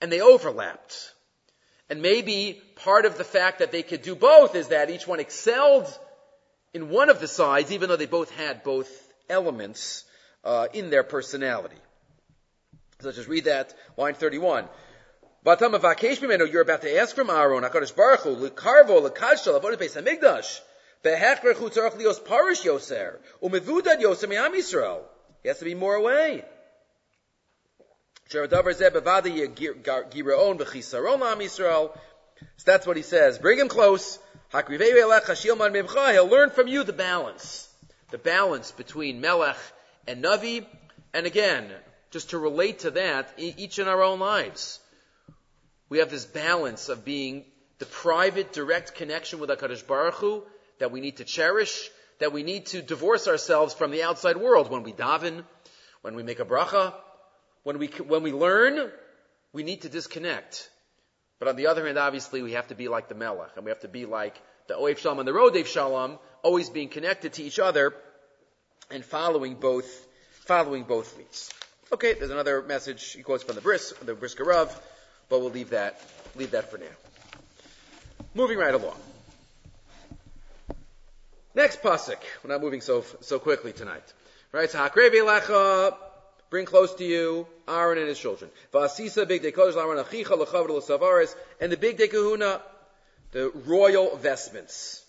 [0.00, 1.12] And they overlapped.
[1.88, 5.20] And maybe part of the fact that they could do both is that each one
[5.20, 5.86] excelled
[6.72, 8.88] in one of the sides, even though they both had both
[9.28, 10.04] elements
[10.42, 11.76] uh, in their personality.
[13.00, 14.68] So let's just read that, line 31.
[15.44, 19.76] Batam avakesh mimenu, you're about to ask from Aaron, HaKadosh Baruch Hu, l'karvo, l'kadshal, avodah
[19.76, 20.60] beis hamigdash,
[21.04, 25.02] behechrer chu tzarech lios parish yoser, umevudad yoser mi'am Yisrael.
[25.42, 26.44] He has to be more away.
[28.30, 28.64] So that's
[32.86, 33.38] what he says.
[33.38, 34.18] Bring him close.
[34.50, 37.68] He'll learn from you the balance.
[38.10, 39.58] The balance between Melech
[40.06, 40.64] and Navi.
[41.12, 41.70] And again,
[42.14, 44.78] just to relate to that, each in our own lives.
[45.88, 47.44] We have this balance of being
[47.78, 50.44] the private, direct connection with HaKadosh Baruch Hu
[50.78, 54.70] that we need to cherish, that we need to divorce ourselves from the outside world
[54.70, 55.42] when we daven,
[56.02, 56.94] when we make a bracha,
[57.64, 58.92] when we, when we learn,
[59.52, 60.70] we need to disconnect.
[61.40, 63.72] But on the other hand, obviously, we have to be like the Melech, and we
[63.72, 67.42] have to be like the Oev Shalom and the Rodev Shalom, always being connected to
[67.42, 67.92] each other
[68.88, 70.06] and following both,
[70.46, 71.50] following both leads.
[71.94, 74.68] Okay, there's another message he quotes from the Bris, the Brisker Rav,
[75.28, 76.00] but we'll leave that,
[76.34, 76.86] leave that for now.
[78.34, 78.96] Moving right along.
[81.54, 82.16] Next pasuk.
[82.42, 84.02] We're not moving so so quickly tonight,
[84.50, 84.68] right?
[84.68, 85.94] So Hakrevi Lecha,
[86.50, 88.50] bring close to you Aaron and his children.
[88.72, 92.60] Vasisa big dekodesh Aaron achicha lechavod l'savaris, and the big dekahuna,
[93.30, 95.04] the royal vestments.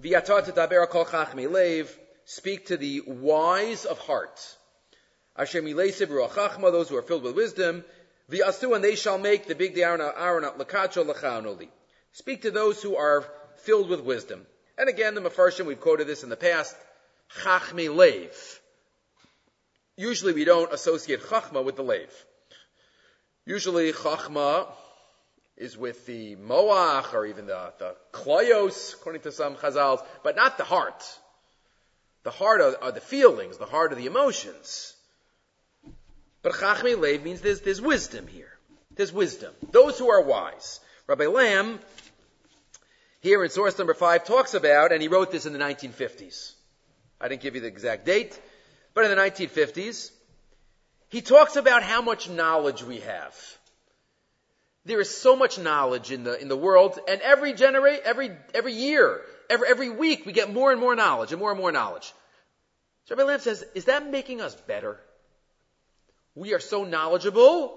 [0.00, 1.98] Kol chachmei lev,
[2.30, 4.56] speak to the wise of heart.
[5.36, 7.84] Chachma, those who are filled with wisdom.
[8.30, 11.68] V'asu, and they shall make the big Aaron lakacho lachanoli.
[12.12, 13.24] Speak to those who are
[13.62, 14.46] filled with wisdom.
[14.78, 16.76] And again, the Mefarshim, we've quoted this in the past,
[17.42, 18.60] Chachme Lev.
[19.96, 22.12] Usually we don't associate Chachma with the Lev.
[23.44, 24.68] Usually Chachma
[25.56, 30.58] is with the Moach or even the, the Klayos, according to some Chazals, but not
[30.58, 31.04] the heart.
[32.22, 34.94] The heart are, are the feelings, the heart of the emotions.
[36.42, 38.52] But Chachme Lev means there's, there's wisdom here.
[38.94, 39.54] There's wisdom.
[39.70, 40.80] Those who are wise.
[41.06, 41.78] Rabbi Lamm,
[43.20, 46.52] here in source number five, talks about, and he wrote this in the 1950s.
[47.20, 48.38] I didn't give you the exact date,
[48.94, 50.10] but in the 1950s,
[51.08, 53.34] he talks about how much knowledge we have.
[54.86, 58.72] There is so much knowledge in the, in the world, and every generate, every, every
[58.72, 59.20] year,
[59.50, 62.12] every, every week, we get more and more knowledge and more and more knowledge.
[63.04, 64.98] So Rabbi Lamm says, is that making us better?
[66.34, 67.76] We are so knowledgeable.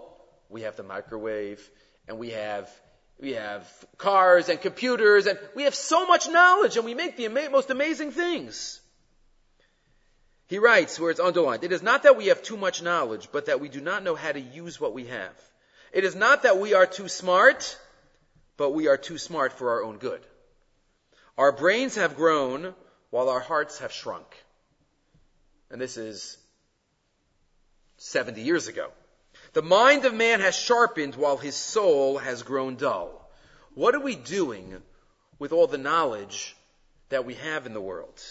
[0.50, 1.68] We have the microwave,
[2.08, 2.70] and we have
[3.20, 7.26] we have cars and computers, and we have so much knowledge, and we make the
[7.26, 8.80] ama- most amazing things.
[10.48, 13.46] He writes, where it's underlined, it is not that we have too much knowledge, but
[13.48, 15.34] that we do not know how to use what we have.
[15.94, 17.78] It is not that we are too smart,
[18.58, 20.22] but we are too smart for our own good.
[21.38, 22.76] Our brains have grown
[23.10, 24.28] while our hearts have shrunk.
[25.72, 26.38] And this is
[27.98, 28.92] 70 years ago.
[29.54, 33.30] The mind of man has sharpened while his soul has grown dull.
[33.74, 34.82] What are we doing
[35.40, 36.56] with all the knowledge
[37.10, 38.22] that we have in the world?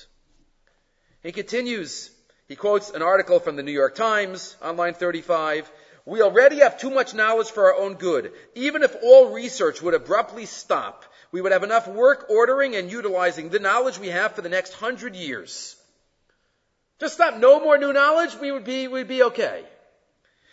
[1.23, 2.11] He continues,
[2.49, 5.71] he quotes an article from the New York Times on line 35.
[6.05, 8.33] We already have too much knowledge for our own good.
[8.55, 13.49] Even if all research would abruptly stop, we would have enough work ordering and utilizing
[13.49, 15.75] the knowledge we have for the next hundred years.
[17.01, 17.39] Just stop.
[17.39, 18.37] No more new knowledge.
[18.37, 19.65] We would be, we'd be okay.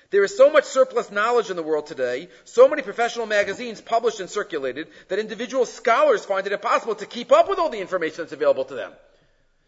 [0.09, 4.19] There is so much surplus knowledge in the world today, so many professional magazines published
[4.19, 8.23] and circulated, that individual scholars find it impossible to keep up with all the information
[8.23, 8.91] that's available to them.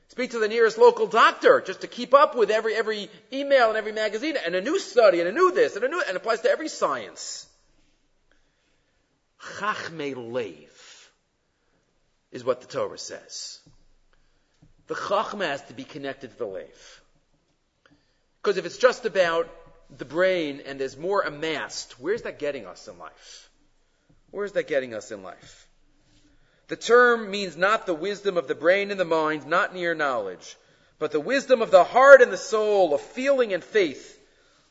[0.08, 3.78] Speak to the nearest local doctor just to keep up with every, every email and
[3.78, 6.42] every magazine and a new study and a new this and a new, and applies
[6.42, 7.48] to every science.
[9.40, 10.71] Chachme Lev
[12.32, 13.60] is what the Torah says.
[14.88, 17.02] The Chachma has to be connected to the Lev.
[18.42, 19.50] Because if it's just about
[19.96, 23.50] the brain and there's more amassed, where's that getting us in life?
[24.32, 25.68] Where's that getting us in life?
[26.68, 30.56] The term means not the wisdom of the brain and the mind, not mere knowledge,
[31.00, 34.18] but the wisdom of the heart and the soul, of feeling and faith,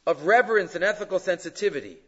[0.06, 1.98] of reverence and ethical sensitivity.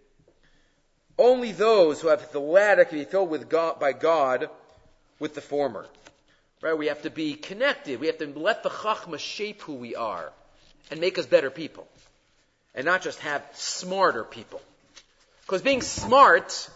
[1.18, 4.48] Only those who have the latter can be filled with God, by God
[5.22, 5.86] with the former.
[6.60, 6.76] Right?
[6.76, 8.00] We have to be connected.
[8.00, 10.32] We have to let the Chachma shape who we are
[10.90, 11.86] and make us better people
[12.74, 14.60] and not just have smarter people.
[15.42, 16.68] Because being smart,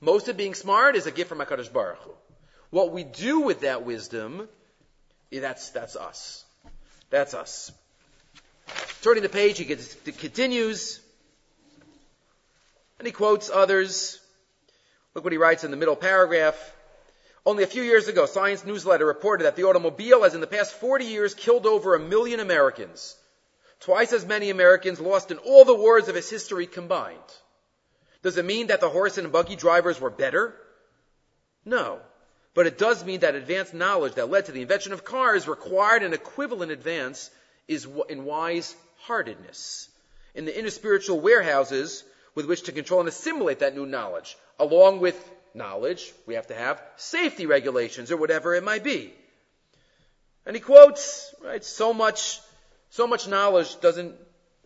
[0.00, 2.10] most of being smart is a gift from HaKadosh Baruch Hu.
[2.70, 4.48] What we do with that wisdom,
[5.30, 6.44] that's, that's us.
[7.10, 7.70] That's us.
[9.02, 10.98] Turning the page, he continues,
[12.98, 14.18] and he quotes others.
[15.14, 16.73] Look what he writes in the middle paragraph.
[17.46, 20.74] Only a few years ago, Science Newsletter reported that the automobile has in the past
[20.74, 23.16] 40 years killed over a million Americans.
[23.80, 27.18] Twice as many Americans lost in all the wars of its history combined.
[28.22, 30.54] Does it mean that the horse and buggy drivers were better?
[31.66, 32.00] No.
[32.54, 36.02] But it does mean that advanced knowledge that led to the invention of cars required
[36.02, 37.30] an equivalent advance
[37.68, 39.90] is in wise heartedness,
[40.34, 42.04] in the inner spiritual warehouses
[42.34, 44.38] with which to control and assimilate that new knowledge.
[44.58, 45.18] Along with
[45.54, 49.12] knowledge, we have to have safety regulations or whatever it might be.
[50.46, 52.40] And he quotes, right, so much
[52.94, 54.14] so much knowledge doesn't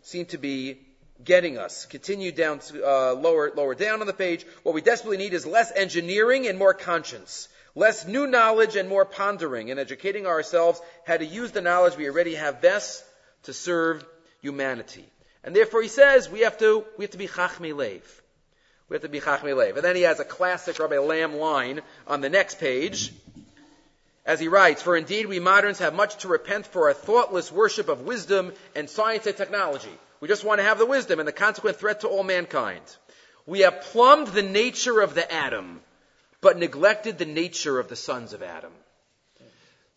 [0.03, 0.79] seem to be
[1.25, 1.87] getting us.
[1.87, 4.45] Continue down to, uh, lower, lower down on the page.
[4.65, 7.49] What we desperately need is less engineering and more conscience.
[7.75, 12.07] Less new knowledge and more pondering and educating ourselves how to use the knowledge we
[12.07, 13.03] already have best
[13.45, 14.05] to serve
[14.43, 15.07] humanity.
[15.43, 18.23] And therefore he says we have to, we have to be chachmei lev.
[18.89, 19.77] We have to be chachmei lev.
[19.77, 23.13] And then he has a classic Rabbi Lamm line on the next page.
[24.25, 27.89] As he writes, for indeed we moderns have much to repent for our thoughtless worship
[27.89, 29.93] of wisdom and science and technology.
[30.21, 32.83] We just want to have the wisdom and the consequent threat to all mankind.
[33.47, 35.81] We have plumbed the nature of the atom,
[36.41, 38.73] but neglected the nature of the sons of Adam.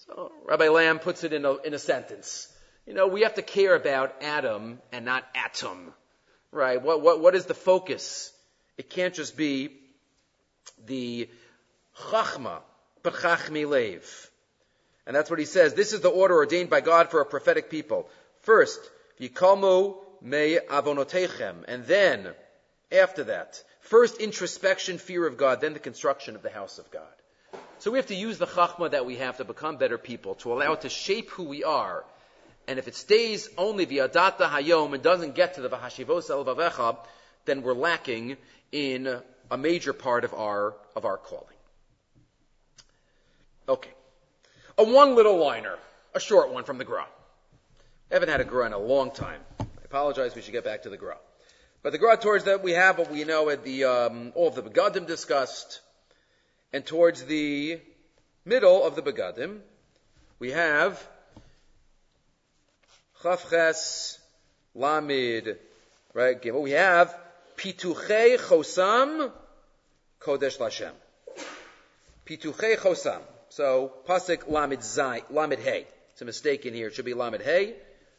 [0.08, 2.48] So Rabbi Lamm puts it in a, in a sentence.
[2.86, 5.94] You know, we have to care about Adam and not atom.
[6.52, 6.82] Right?
[6.82, 8.32] What, what, what is the focus?
[8.78, 9.70] It can't just be
[10.86, 11.30] the
[11.98, 12.60] chachma
[13.04, 14.30] but chachmi lev.
[15.06, 15.74] And that's what he says.
[15.74, 18.10] This is the order ordained by God for a prophetic people.
[18.42, 18.80] First,
[19.20, 21.66] Yikalmu me avonotechem.
[21.68, 22.30] And then,
[22.92, 27.04] after that, first introspection, fear of God, then the construction of the house of God.
[27.80, 30.54] So we have to use the chachma that we have to become better people, to
[30.54, 32.04] allow it to shape who we are.
[32.68, 37.08] And if it stays only the adata hayom and doesn't get to the v'hashivos el
[37.46, 38.38] then we're lacking
[38.72, 41.46] in a major part of our, of our calling.
[43.68, 43.92] Okay.
[44.78, 45.78] A one little liner,
[46.14, 47.06] a short one from the Gra.
[48.12, 49.42] Haven't had a Gra in a long time.
[49.60, 51.18] I apologize, we should get back to the Gra.
[51.84, 54.56] But the Gra towards that we have what we know at the, um, all of
[54.56, 55.82] the Begadim discussed,
[56.74, 57.80] and towards the
[58.46, 59.60] middle of the Begadim,
[60.40, 61.02] we have
[63.22, 64.18] Chavches
[64.76, 65.58] Lamid,
[66.14, 66.42] right?
[66.42, 66.62] Gimel.
[66.62, 67.16] We have
[67.62, 69.32] Pituche Chosam
[70.20, 70.94] Kodesh Lashem.
[72.26, 73.22] Pituche Chosam.
[73.50, 75.86] So pasuk Lamid Zai, Lamid Hey.
[76.10, 76.88] It's a mistake in here.
[76.88, 77.76] It should be Lamid Hey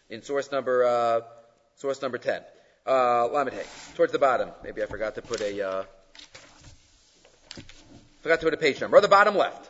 [0.09, 1.21] in source number uh,
[1.75, 2.43] source number ten.
[2.87, 3.65] Uh, Lamed Hey,
[3.97, 4.51] towards the bottom.
[4.63, 5.83] Maybe I forgot to put a uh,
[8.21, 8.99] Forgot to put a page number.
[8.99, 9.69] Or the bottom left.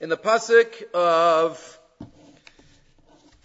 [0.00, 1.78] In the pasuk of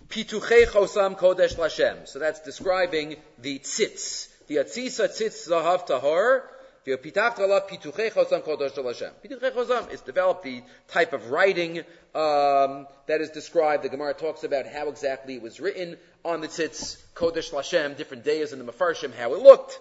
[0.10, 2.08] Pituchei Chosam Kodesh Lashem.
[2.08, 4.28] So that's describing the tzitz.
[4.47, 6.43] The atzisa tzitz zahav tahor.
[6.86, 9.12] The Pituchei Chosam Kodesh Lashem.
[9.23, 11.79] Pituchei Chosam is developed the type of writing
[12.13, 13.84] um, that is described.
[13.84, 18.23] The Gemara talks about how exactly it was written on the tzitz Kodesh Lashem, different
[18.23, 19.79] days in the Mefarshim, how it looked.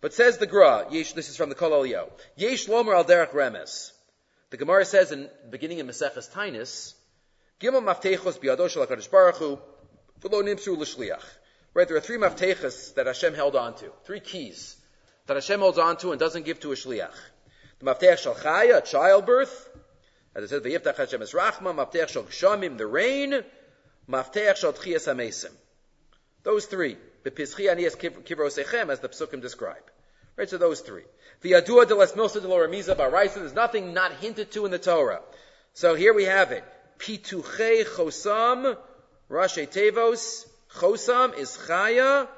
[0.00, 3.30] But says the Gra, Yesh, this is from the Kol Elio, Yesh Lomer al Derech
[3.30, 3.92] Remes.
[4.50, 6.94] The Gemara says in beginning of Maseches Tainus,
[7.60, 9.58] Gimel Maftechos Biado Shel HaKadosh Baruch Hu,
[10.20, 11.22] V'lo Nimsu L'Shliach.
[11.76, 14.78] Right, there are three Maftechos that Hashem held on to, three keys
[15.26, 17.12] that Hashem holds on to and doesn't give to a Shliach.
[17.80, 19.68] The Maftech Shel Chaya, childbirth,
[20.34, 23.44] as it says, V'yiftach Hashem es Rachma, Maftech Shel Shamim, the rain,
[24.08, 25.52] Maftech Shel Tchias HaMesim.
[26.44, 26.96] Those three.
[27.26, 29.84] B'pischi anias kivrosechem, as the psukim describe.
[30.34, 31.04] Right, so those three.
[31.42, 34.78] The adua de las milsa de loramiza baraisa, there's nothing not hinted to in the
[34.78, 35.20] Torah.
[35.74, 36.64] So here we have it.
[36.98, 38.78] Pituche chosam,
[39.28, 42.28] rashe tevos, chosam is chaya,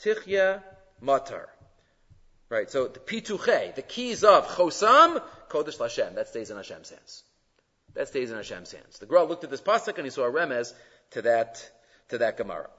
[0.00, 0.62] tichya
[1.02, 1.46] matar.
[2.50, 7.22] Right, so the pituche, the keys of chosam, kodesh Lashem, that stays in Hashem's hands.
[7.94, 8.98] That stays in Hashem's hands.
[8.98, 10.72] The Gra looked at this pasuk and he saw a remez
[11.10, 11.68] to that,
[12.08, 12.70] to that Gemara.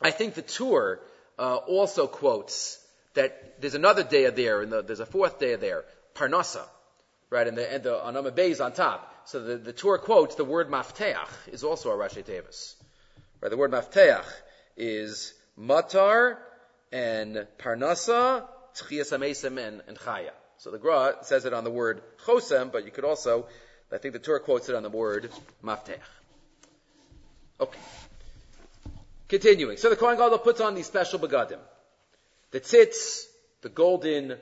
[0.00, 1.00] I think the Tur
[1.38, 2.78] uh, also quotes
[3.14, 6.64] that there's another day there, and the, there's a fourth day there, Parnasa,
[7.30, 9.08] right, and the, and the Anama Bay is on top.
[9.26, 12.74] So the, the Tur quotes the word Mafteach is also a Rashi Tevis.
[13.42, 14.24] Right, the word Mafteach
[14.76, 16.36] is Matar
[16.92, 20.30] and Parnasa, Tchias and, and Chaya.
[20.58, 23.48] So the Gra says it on the word Chosem, but you could also,
[23.90, 25.28] I think the Tur quotes it on the word
[25.60, 25.98] Mafteach.
[27.60, 27.80] Okay.
[29.26, 29.76] Continuing.
[29.76, 31.58] So the Kohen Gadol puts on these special begadim.
[32.52, 33.24] The tzitz,
[33.62, 34.36] the golden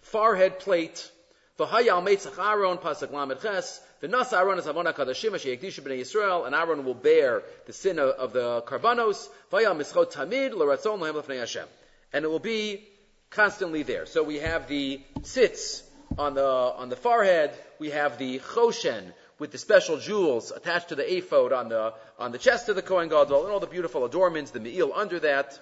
[0.00, 1.10] forehead plate,
[1.58, 6.00] the hayal meitzach Aaron, pasuk lamed ches, the nas Aaron is avona kadashim, sheyekdisha b'nei
[6.00, 10.98] Yisrael, and Aaron will bear the sin of, of the karbanos, vayal mischot tamid, l'ratzon
[10.98, 11.66] lohem l'fnei Hashem.
[12.12, 12.86] And it will be
[13.30, 14.04] constantly there.
[14.04, 15.84] So we have the tzitz
[16.18, 20.96] on the, on the forehead, we have the choshen, with the special jewels attached to
[20.96, 24.04] the ephod on the, on the chest of the Kohen Gadol, and all the beautiful
[24.04, 25.58] adornments, the me'il under that.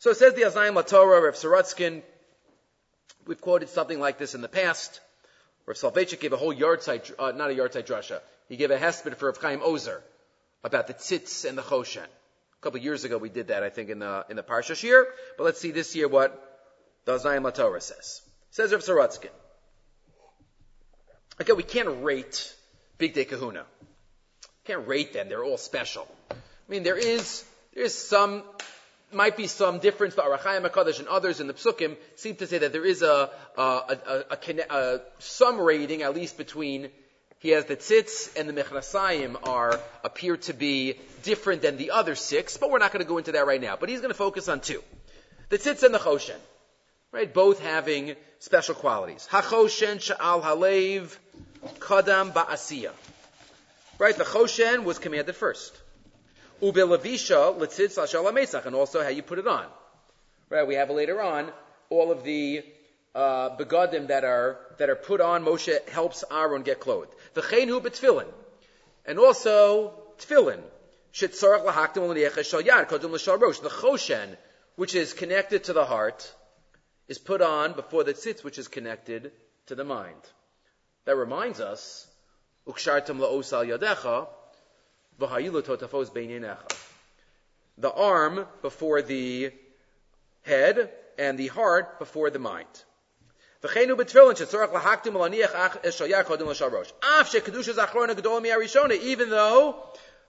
[0.00, 2.02] So it says the Oznayim LaTorah, Rav Sorotzkin,
[3.28, 5.00] we've quoted something like this in the past.
[5.70, 9.14] Rav Soloveitchik gave a whole yahrzeit, uh, not a yahrzeit drasha, he gave a hesped
[9.14, 10.02] for Rav Chaim Ozer
[10.64, 12.02] about the tzitz and the choshen.
[12.02, 14.82] A couple of years ago we did that, I think, in the, in the Parsha
[14.82, 15.06] year.
[15.38, 16.32] But let's see this year what
[17.04, 18.20] the Oznayim LaTorah says.
[18.50, 19.30] Says Rav Sorotzkin.
[21.40, 22.52] Okay, we can't rate
[22.98, 23.62] Bigdei Kehuna.
[24.64, 25.28] Can't rate them.
[25.28, 26.08] They're all special.
[26.32, 26.34] I
[26.66, 28.42] mean, there is, there is some,
[29.12, 32.46] might be some difference, but Ohr HaChaim HaKadosh and others in the Psukim seem to
[32.46, 34.34] say that there is a, a, a,
[34.70, 36.90] a, some rating, at least between
[37.38, 42.14] he has the tzitz and the mechnasayim are, appear to be different than the other
[42.14, 43.76] six, but we're not going to go into that right now.
[43.80, 44.82] But he's going to focus on two.
[45.48, 46.36] The tzitz and the choshen.
[47.12, 47.32] Right?
[47.32, 49.26] Both having special qualities.
[49.30, 51.16] HaChoshen sha'al halev
[51.78, 52.92] Kadam ba'asiya.
[53.98, 55.76] Right, the Choshen was commanded first.
[56.62, 59.66] Ubelavisha letzitz ashal and also how you put it on.
[60.48, 61.50] Right, we have later on
[61.88, 62.64] all of the
[63.14, 65.44] uh, begadim that are that are put on.
[65.44, 67.14] Moshe helps Aaron get clothed.
[67.34, 68.26] The chenu betfilin,
[69.06, 70.60] and also tefillin.
[71.12, 73.58] Shetzarach lahaktim l'niyecha yad kodim l'shal rosh.
[73.60, 74.36] The choshen,
[74.76, 76.32] which is connected to the heart,
[77.08, 79.32] is put on before the tzitz, which is connected
[79.66, 80.22] to the mind.
[81.06, 82.06] That reminds us
[82.66, 84.28] Ukshartam la'osal yadecha.
[87.78, 89.52] The arm before the
[90.42, 92.66] head, and the heart before the mind.
[93.62, 94.30] Even though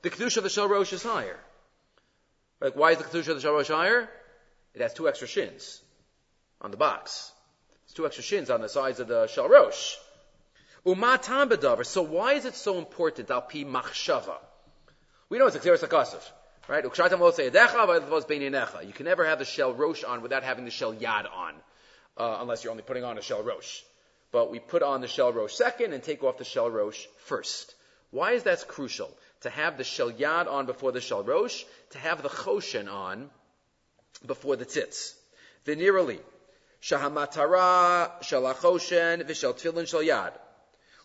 [0.02, 1.40] the kedusha of the shel rosh is higher.
[2.60, 4.10] Like, why is the kedusha of the shel rosh higher?
[4.74, 5.82] It has two extra shins
[6.60, 7.32] on the box.
[7.86, 9.96] It's two extra shins on the sides of the shel rosh.
[10.86, 11.86] Umatam bedavar.
[11.86, 13.32] So why is it so important?
[13.32, 14.40] Al pi machshava.
[15.32, 16.32] We know it's a xeris.
[16.68, 16.84] Right?
[16.84, 16.90] You
[18.94, 21.54] can never have the shell rosh on without having the shell yad on,
[22.18, 23.80] uh, unless you're only putting on a shell rosh.
[24.34, 27.74] But we put on the shell rosh second and take off the shell rosh first.
[28.10, 29.10] Why is that crucial?
[29.44, 33.30] To have the shell yad on before the shell rosh, to have the choshen on
[34.26, 35.14] before the tzitz.
[35.66, 36.20] Venirali,
[36.82, 40.34] shahamatara shalachoshen v'shel tefillin shel yad,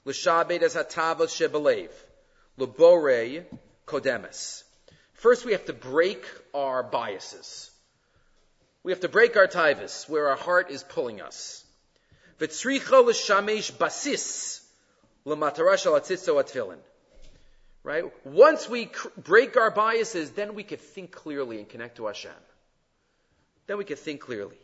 [0.04, 1.90] l'shabed as hatavos shebelev,
[2.56, 3.44] l'borei
[3.86, 4.62] kodemes.
[5.14, 7.70] First, we have to break our biases.
[8.82, 11.64] We have to break our tivus, where our heart is pulling us.
[13.78, 14.60] Basis.
[17.82, 18.04] Right?
[18.24, 22.30] Once we cr- break our biases, then we can think clearly and connect to Hashem.
[23.66, 24.56] Then we can think clearly.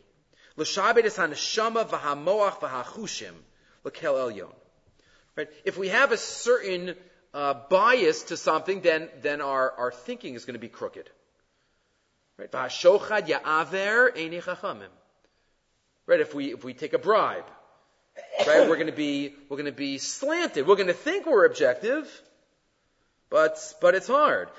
[5.35, 5.49] Right?
[5.65, 6.95] If we have a certain
[7.33, 11.09] uh, bias to something, then, then our, our thinking is going to be crooked.
[12.37, 12.51] Right?
[16.05, 16.19] Right?
[16.19, 17.45] If we, if we take a bribe,
[18.45, 20.67] right, we're going to be, we're going to be slanted.
[20.67, 22.09] We're going to think we're objective,
[23.29, 24.49] but, but it's hard.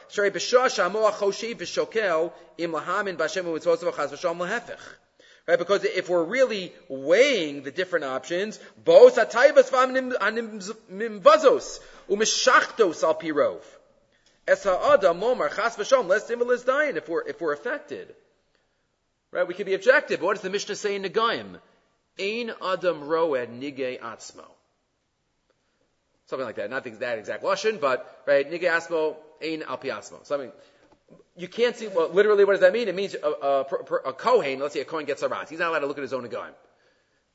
[4.68, 5.03] Right?
[5.46, 13.60] Because if we're really weighing the different options, both ataybas v'amimvazos umeshachtos al pirov.
[14.48, 18.14] Es ha'adam lomar chas v'shom les dimel dayin if we're, if we're affected.
[19.32, 19.46] Right?
[19.46, 20.22] We can be objective.
[20.22, 21.58] What does the Mishnah say in Nagaim?
[22.18, 24.46] Ein adam roed nige atzmo.
[26.26, 26.70] Something like that.
[26.70, 30.24] Not that exact lashon, but right, nige atzmo ein al atzmo.
[30.24, 30.52] Something
[31.36, 32.88] you can't see, well, literally, what does that mean?
[32.88, 33.60] It means a, a,
[34.06, 35.48] a Kohen, let's say a Kohen gets a rat.
[35.50, 36.52] He's not allowed to look at his own Nagaim.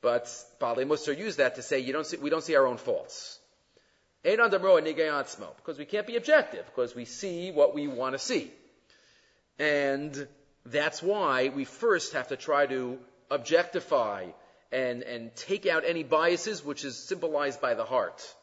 [0.00, 0.24] But
[0.60, 3.38] Baalei Musar used that to say you don't see, we don't see our own faults.
[4.22, 8.50] Because we can't be objective, because we see what we want to see.
[9.58, 10.26] And
[10.64, 12.98] that's why we first have to try to
[13.30, 14.26] objectify
[14.72, 18.34] and, and take out any biases, which is symbolized by the heart.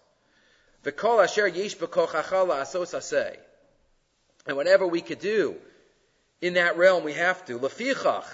[0.84, 1.47] The kol asher.
[4.47, 5.55] And whatever we could do
[6.41, 7.59] in that realm, we have to.
[7.59, 8.25] Lefichach,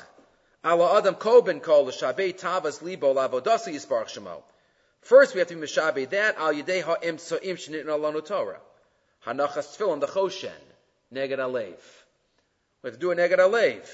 [0.66, 4.44] ala adam koben kol l'shabei tavas libo lavodasi yisparach shemo.
[5.02, 8.60] First, we have to be mishabei that al yidei ha'im so'im shenit alanu Torah.
[9.26, 10.52] Hanachas tefillin choshen
[11.14, 11.80] neged alev.
[12.84, 13.90] We have to do a neged alev.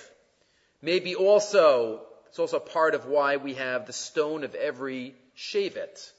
[0.82, 6.12] Maybe also, it's also part of why we have the stone of every shevet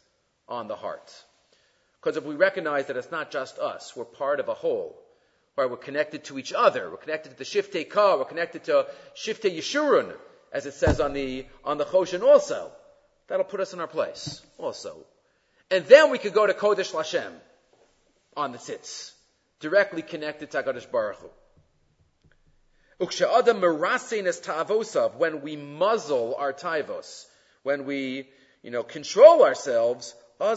[0.48, 1.12] on the heart.
[2.01, 4.96] Because if we recognize that it's not just us, we're part of a whole.
[5.57, 5.70] Right?
[5.70, 6.90] We're connected to each other.
[6.90, 8.16] We're connected to the Shiftei Ka.
[8.16, 10.14] We're connected to Shiftei Yeshurun,
[10.53, 12.72] as it says on the, on the Choshen also.
[13.28, 15.07] That'll put us in our place also.
[15.70, 17.32] And then we could go to Kodesh Lashem
[18.36, 19.12] on the tzitz,
[19.61, 21.30] directly connected to HaKadosh Baruch Hu.
[25.16, 27.26] When we muzzle our taivos,
[27.62, 28.28] when we,
[28.62, 30.55] you know, control ourselves, lo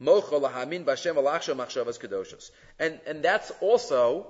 [0.00, 4.26] l'shaved, and, and that's also,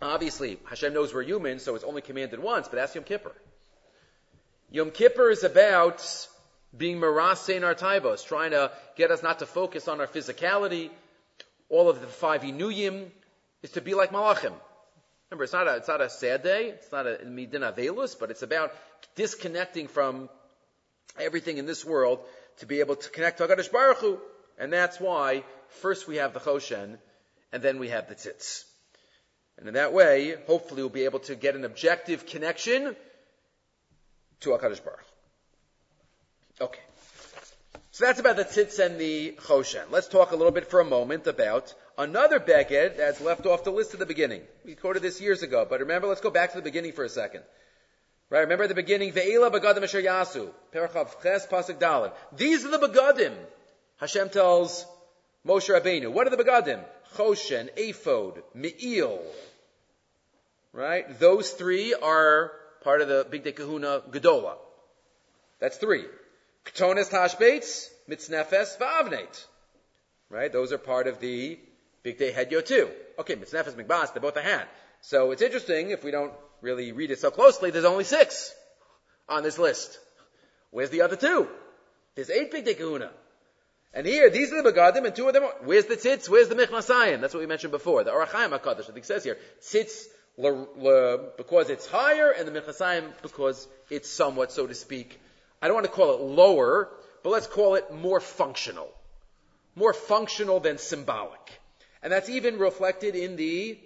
[0.00, 3.32] obviously, Hashem knows we're human, so it's only commanded once, but that's Yom Kippur.
[4.70, 6.28] Yom Kippur is about
[6.76, 10.90] being marase in our trying to get us not to focus on our physicality.
[11.68, 13.06] All of the five inuyim
[13.62, 14.52] is to be like malachim.
[15.30, 16.68] Remember, it's not a, it's not a sad day.
[16.68, 18.72] It's not a midin avelus, but it's about
[19.14, 20.28] disconnecting from
[21.18, 22.20] everything in this world
[22.58, 24.18] to be able to connect to HaKadosh Baruch Hu.
[24.58, 25.44] And that's why
[25.80, 26.98] first we have the Choshen,
[27.52, 28.64] and then we have the Tzitz.
[29.56, 32.96] And in that way, hopefully we'll be able to get an objective connection
[34.40, 35.04] to HaKadosh Baruch
[36.60, 36.80] Okay.
[37.92, 39.90] So that's about the Tzitz and the Choshen.
[39.90, 43.70] Let's talk a little bit for a moment about another Beged that's left off the
[43.70, 44.42] list at the beginning.
[44.64, 47.08] We quoted this years ago, but remember, let's go back to the beginning for a
[47.08, 47.42] second.
[48.30, 48.40] Right?
[48.40, 50.50] Remember at the beginning, Ve'ela begadim asher yasu.
[50.72, 52.12] Perchav ches pasuk.
[52.36, 53.32] These are the begadim.
[53.98, 54.84] Hashem tells
[55.46, 56.12] Moshe Rabbeinu.
[56.12, 56.84] What are the begadim?
[57.16, 59.20] Choshen, Ephod, Me'il.
[60.72, 61.18] Right?
[61.18, 62.52] Those three are
[62.82, 64.56] part of the Bigdei Kehuna Gedola.
[65.58, 66.04] That's three.
[68.08, 68.78] Mitznefes.
[70.28, 70.52] Right?
[70.52, 71.58] Those are part of the
[72.04, 72.90] Bigdei hedyo too.
[73.18, 74.68] Okay, mitznefes, mikbas, they're both a hand.
[75.00, 78.52] So it's interesting if we don't really read it so closely, there's only six
[79.28, 79.98] on this list.
[80.70, 81.48] Where's the other two?
[82.14, 83.10] There's eight kahuna.
[83.94, 86.48] And here, these are the begadim, and two of them are, where's the tzitz, where's
[86.48, 87.20] the michnasayim?
[87.20, 88.04] That's what we mentioned before.
[88.04, 90.04] The Ohr HaChaim HaKadosh, I think says here, tzitz
[90.36, 95.18] le, le, because it's higher, and the michnasayim because it's somewhat, so to speak,
[95.62, 96.90] I don't want to call it lower,
[97.22, 98.92] but let's call it more functional.
[99.74, 101.60] More functional than symbolic.
[102.02, 103.78] And that's even reflected in the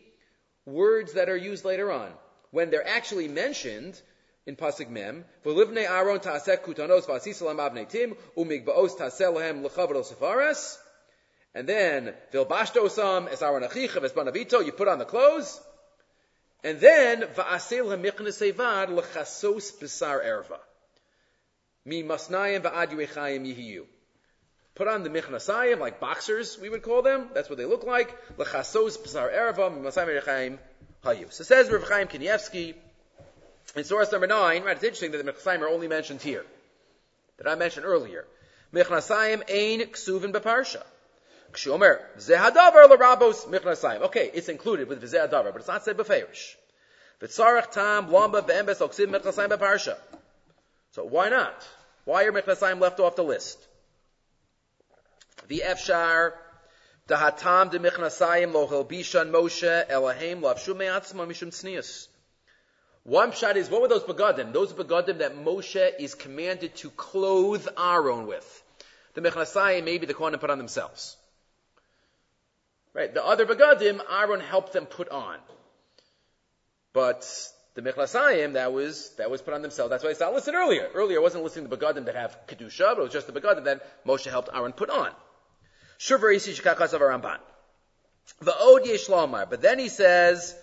[0.66, 2.10] words that are used later on.
[2.50, 4.00] When they're actually mentioned,
[4.46, 10.78] in pasuk mem, Aaron kutanos v'asisalam tim umigbaos sefaras.
[11.54, 14.64] And then vilbashtosam es Aaron v'esbanavito.
[14.64, 15.60] You put on the clothes,
[16.64, 20.58] and then va'asel hamichnes sevad l'chasos b'sar erva.
[21.84, 23.86] Mi masnayim va'ad.
[24.74, 27.28] Put on the michnasayim, like boxers, we would call them.
[27.34, 28.16] That's what they look like.
[28.38, 30.58] L'chasos b'sar erva, mi masnayim
[31.04, 31.32] hayu.
[31.32, 32.74] So says Rav Chaim Kanievsky,
[33.76, 36.44] in source number nine, right, it's interesting that the Mechnasayim are only mentioned here.
[37.38, 38.26] That I mentioned earlier.
[38.72, 40.82] Mechnasayim ein ksuvin beparsha.
[41.52, 44.02] Kshomer, zehadavar l'rabos mechnasayim.
[44.02, 46.54] Okay, it's included with zehadavar, but it's not said beferish.
[47.20, 49.96] V'tzarech tam blamba be'embes oksim mechnasayim beparsha.
[50.92, 51.54] So why not?
[52.04, 53.58] Why are mechnasayim left off the list?
[55.48, 56.32] The efshar,
[57.08, 62.08] dahatam de mechnasayim lo hilbishan Moshe elahem lavshu me'atzma mishum tznius.
[63.04, 64.52] One shot is, what were those begadim?
[64.52, 68.62] Those begadim that Moshe is commanded to clothe Aaron with.
[69.14, 71.16] The Mechnasayim, maybe the Kohanim put on themselves.
[72.94, 73.12] Right?
[73.12, 75.38] The other begadim, Aaron helped them put on.
[76.92, 77.26] But
[77.74, 79.90] the Mechnasayim, that was, that was put on themselves.
[79.90, 80.88] That's why it's not listed earlier.
[80.94, 83.64] Earlier, I wasn't listing the begadim that have Kedusha, but it was just the begadim
[83.64, 85.10] that Moshe helped Aaron put on.
[85.98, 87.00] Shurvar Isi Shikakas of
[89.50, 90.54] But then he says,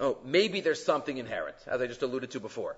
[0.00, 2.76] Oh, maybe there's something inherent, as I just alluded to before.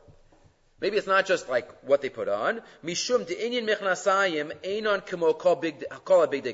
[0.80, 2.62] Maybe it's not just like what they put on.
[2.84, 5.84] Mishum de'inyan mechnasayim einon kamo kol big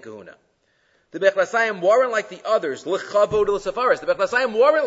[0.03, 0.35] kahuna.
[1.13, 4.01] The mechnasayim weren't like the others, l'chavod l'safaris.
[4.01, 4.87] The mechnasayim weren't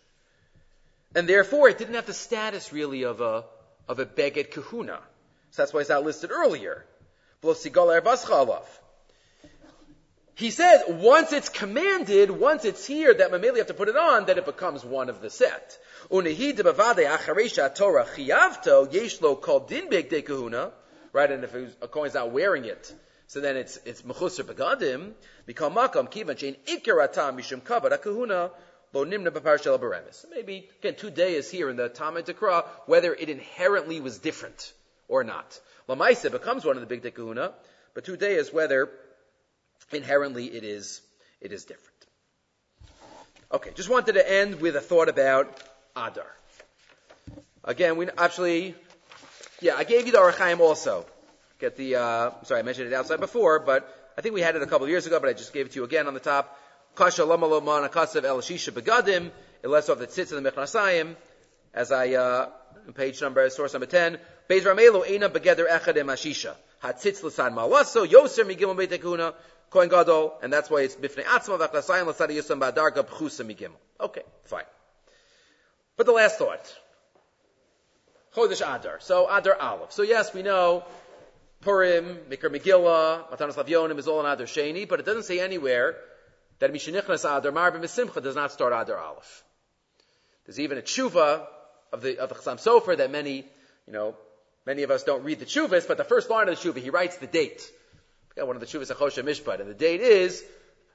[1.15, 3.45] And therefore, it didn't have the status really of a
[3.87, 4.99] of a beged kahuna.
[5.51, 6.85] So that's why it's not listed earlier.
[10.35, 14.25] He says once it's commanded, once it's here, that Mameli have to put it on,
[14.25, 15.77] that it becomes one of the set.
[21.13, 22.95] Right, and if a coin's not wearing it,
[23.27, 25.11] so then it's it's mechusar begadim.
[25.45, 28.51] Become makam kivan chain ikaratam mishum kavod kahuna
[28.93, 30.25] beremis.
[30.29, 34.73] Maybe again two days here in the Talmud Tekra whether it inherently was different
[35.07, 35.59] or not.
[35.87, 37.53] Lamaisa becomes one of the big kahuna,
[37.93, 38.89] but two days whether
[39.91, 41.01] inherently it is,
[41.41, 41.87] it is different.
[43.51, 45.61] Okay, just wanted to end with a thought about
[45.95, 46.25] Adar.
[47.63, 48.75] Again, we actually,
[49.59, 51.05] yeah, I gave you the Ohr HaChaim also.
[51.59, 54.63] Get the, uh, sorry, I mentioned it outside before, but I think we had it
[54.63, 56.19] a couple of years ago, but I just gave it to you again on the
[56.19, 56.57] top.
[56.95, 59.31] Kasha lama loma nakasav el shisha begadim,
[59.63, 61.15] unless of the tzitz and the mechnasayim,
[61.73, 62.49] as I, uh,
[62.95, 64.19] page number, source number 10,
[64.49, 66.55] Beis Ramelo Eina Begeder Echad Ashisha.
[66.83, 69.33] Hatzitz L'san Malaso, Yoser Migimel Beitekuna,
[69.69, 73.77] Kohen Gadol, and that's why it's Bifnei Atzma V'Achlasayim L'Sadi Yusam Ba'adarga Pchusa Migimel.
[73.99, 74.65] Okay, fine.
[75.95, 76.75] But the last thought.
[78.35, 78.99] Chodesh Adar.
[78.99, 79.91] So Adar Aleph.
[79.91, 80.83] So yes, we know
[81.61, 85.95] Purim, Mikra Megillah, Matanas Lavyonim is all in Adar Sheni, but it doesn't say anywhere
[86.61, 89.43] that Mishanichnas Adar Marbim Simcha does not start Adar Aleph.
[90.45, 91.47] There's even a tshuva
[91.91, 93.37] of the of the Chassam Sofer that many,
[93.87, 94.15] you know,
[94.65, 96.91] many of us don't read the tshuvas, but the first line of the tshuva, he
[96.91, 97.67] writes the date.
[98.35, 100.43] Got one of the tshuvas Choshe Mishpat, and the date is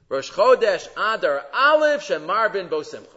[0.09, 3.09] Rosh Chodesh Adar Aleph Shemar bin Bo Simcha.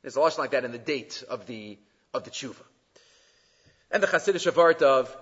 [0.00, 1.78] There's a lesson like that in the date of the
[2.14, 2.62] of the tshuva.
[3.90, 5.14] And the Chassidish Shavart of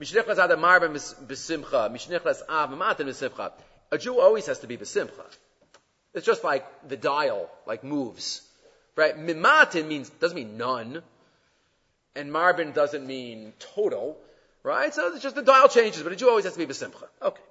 [0.00, 0.92] Mishnichlas Adar Marbin
[1.26, 3.52] Besimcha, Mishnichlas Av Matan Besimcha.
[3.90, 5.26] A Jew always has to be Besimcha.
[6.14, 8.42] It's just like the dial, like moves.
[8.96, 9.16] Right?
[9.16, 11.02] Mimatin means, doesn't mean none.
[12.14, 14.18] And Marbin doesn't mean total.
[14.62, 14.92] Right?
[14.92, 17.04] So it's just the dial changes, but a Jew always has to be Besimcha.
[17.22, 17.42] Okay.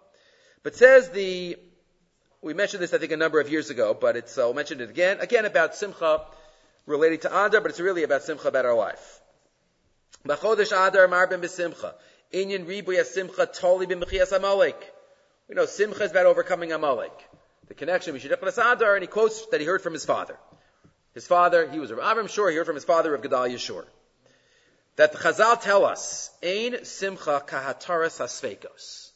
[0.64, 1.58] But says the
[2.42, 4.82] we mentioned this, I think, a number of years ago, but it's, uh, we'll mention
[4.82, 5.20] it again.
[5.20, 6.26] Again, about Simcha
[6.88, 9.22] related to Adar, but it's really about Simcha about our life.
[10.26, 11.94] B'chodesh Adar marbim b'simcha.
[12.34, 14.76] Inyan ribuya simcha toli b'mechias amalek.
[15.48, 17.12] We know Simcha is about overcoming Amalek.
[17.72, 20.38] The connection between Adar, and he quotes that he heard from his father.
[21.14, 23.86] His father, he was Rav Avram Shor, he heard from his father of Gedalia Shor.
[24.98, 29.12] That the Chazal tell us, Ein Simcha kahataras hasveikos.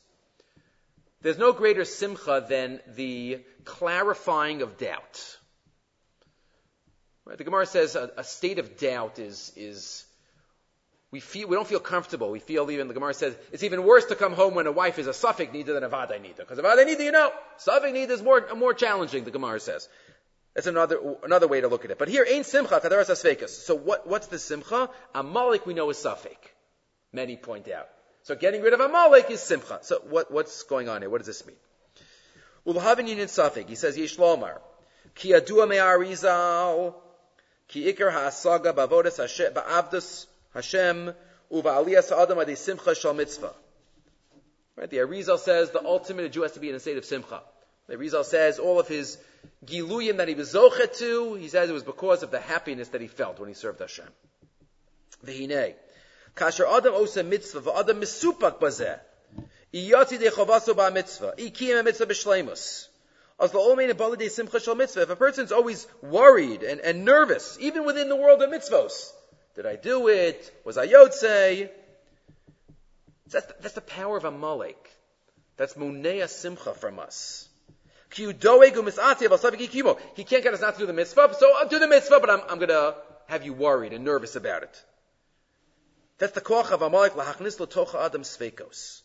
[1.21, 5.37] There's no greater simcha than the clarifying of doubt.
[7.25, 7.37] Right?
[7.37, 10.04] The Gemara says a, a, state of doubt is, is
[11.15, 12.29] we feel we don't feel comfortable.
[12.29, 14.99] We feel even the Gemara says it's even worse to come home when a wife
[14.99, 16.43] is a suffix neither than a vaday neither.
[16.43, 19.23] Because a vaday neither, you know, suffix neither is more more challenging.
[19.23, 19.87] The Gemara says.
[20.55, 21.97] That's another another way to look at it.
[21.97, 23.51] But here, ain't simcha kadaras asvekas.
[23.69, 24.89] So what what's the simcha?
[25.13, 26.35] Amalek we know is suffix.
[27.13, 27.87] Many point out.
[28.23, 29.79] So getting rid of a Amalek is Simcha.
[29.83, 31.09] So what, what's going on here?
[31.11, 31.55] What does this mean?
[32.67, 33.69] Ulhavin in Safik.
[33.69, 34.57] He says Yishlomar.
[35.13, 36.95] Ki adua me'arizal.
[37.67, 40.25] Ki ikar ha'asaga ba'avodas Hashem, ba'avdus
[40.55, 41.13] Hashem,
[41.51, 43.53] uva aliyas ha'adam adi simcha shal mitzvah.
[44.77, 44.89] Right?
[44.89, 47.41] The Arizal says the ultimate Jew has to be in a state of simcha.
[47.87, 49.17] The Arizal says all of his
[49.65, 53.01] giluyim that he was zochet to, he says it was because of the happiness that
[53.01, 54.07] he felt when he served Hashem.
[55.25, 55.75] V'hinei.
[56.35, 58.99] Kasher Adam osa mitzvah, v'adam misupak bazeh.
[59.73, 61.33] Iyati de chovaso ba mitzvah.
[61.37, 62.87] Ikiyim mitzvah b'shleimus.
[63.41, 65.01] As the omein abali simcha shal mitzvah.
[65.01, 69.11] If a person's always worried and, and nervous, even within the world of mitzvos,
[69.55, 70.51] did I do it?
[70.65, 71.69] Was I yotze?
[73.29, 74.89] That's the, that's the power of Amalek.
[75.57, 77.47] That's munea simcha from us.
[78.13, 78.43] He can't
[80.43, 82.59] get us not to do the mitzvah, so I'll do the mitzvah, but I'm, I'm
[82.59, 82.95] gonna
[83.27, 84.83] have you worried and nervous about it.
[86.17, 89.01] That's the koach of Amalek lahachnis tocha adam sveikos.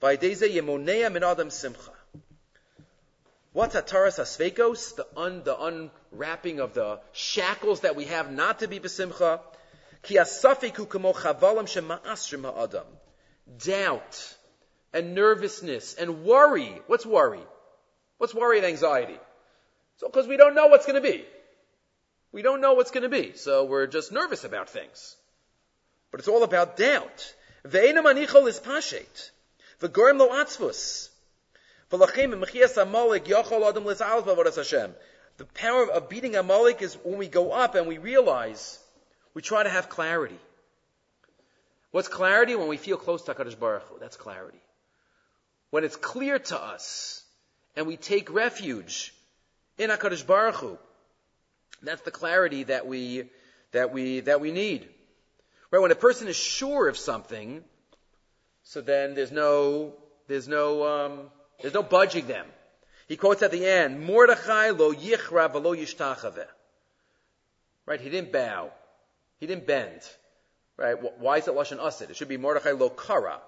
[0.00, 1.90] Vaydeze yemonea min adam simcha.
[3.52, 4.96] What's ataras asveikos?
[4.96, 9.40] The un, the unwrapping of the shackles that we have not to be besimcha.
[10.04, 11.12] Ki asafiku kamo.
[13.58, 14.34] Doubt
[14.92, 16.80] and nervousness and worry.
[16.86, 17.42] What's worry?
[18.18, 19.18] What's worry and anxiety?
[19.96, 21.24] So, because we don't know what's going to be.
[22.32, 23.32] We don't know what's going to be.
[23.36, 25.16] So we're just nervous about things.
[26.10, 27.34] But it's all about doubt.
[27.64, 29.30] Ve'ena manichol is pashet.
[29.80, 31.10] V'gorim lo atzvus.
[32.76, 33.84] Amalek adam
[34.56, 34.94] Hashem.
[35.36, 38.78] The power of beating Amalek is when we go up and we realize
[39.34, 40.38] we try to have clarity.
[41.90, 42.54] What's clarity?
[42.54, 43.98] When we feel close to HaKadosh Baruch Hu.
[43.98, 44.60] That's clarity.
[45.70, 47.22] When it's clear to us
[47.76, 49.12] and we take refuge
[49.78, 50.78] in HaKadosh Baruch Hu.
[51.82, 53.24] That's the clarity that we,
[53.72, 54.88] that we, that we need.
[55.70, 55.80] Right?
[55.80, 57.62] When a person is sure of something,
[58.62, 59.94] so then there's no,
[60.28, 61.20] there's no, um,
[61.60, 62.46] there's no budging them.
[63.08, 66.46] He quotes at the end, Mordechai lo yichra v'lo yishtachave.
[67.86, 68.00] Right?
[68.00, 68.70] He didn't bow.
[69.40, 70.00] He didn't bend.
[70.76, 70.96] Right?
[71.18, 72.10] Why is it lashon asid?
[72.10, 73.40] It should be Mordechai lo kara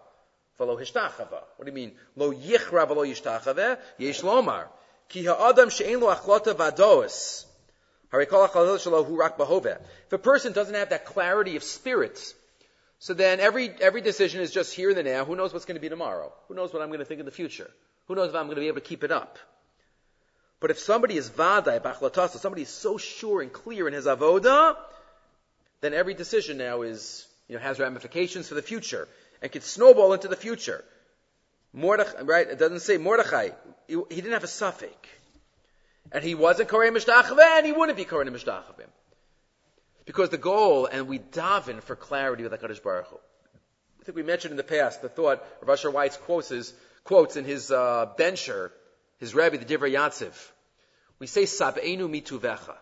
[0.58, 1.42] v'lo hishtachava.
[1.56, 1.92] What do you mean?
[2.14, 3.78] Lo yichra v'lo yishtachave?
[3.98, 4.68] Yesh lomar.
[5.08, 7.44] Ki ha'adam she'en lo achlota vados.
[8.12, 12.34] If a person doesn't have that clarity of spirit,
[12.98, 15.24] so then every, every decision is just here and now.
[15.24, 16.32] Who knows what's going to be tomorrow?
[16.48, 17.70] Who knows what I'm going to think in the future?
[18.06, 19.38] Who knows if I'm going to be able to keep it up?
[20.60, 24.76] But if somebody is vadai, bachlatasa, somebody is so sure and clear in his avoda,
[25.86, 29.08] then every decision now is, you know, has ramifications for the future
[29.40, 30.84] and can snowball into the future.
[31.72, 32.48] Mordechai, right?
[32.48, 33.50] It doesn't say Mordechai.
[33.86, 34.96] He, didn't have a suffix
[36.12, 38.88] and he wasn't Korei Mishtachaveh, and he wouldn't be Korei Mishtachavim.
[40.04, 43.16] Because the goal, and we daven for clarity with HaKadosh Baruch Hu.
[44.00, 46.72] I think we mentioned in the past the thought of Usher White's quotes,
[47.02, 48.72] quotes in his uh, bencher,
[49.18, 50.34] his Rebbe, the Divrei Yatziv.
[51.18, 52.76] We say, Sab'enu mituvecha.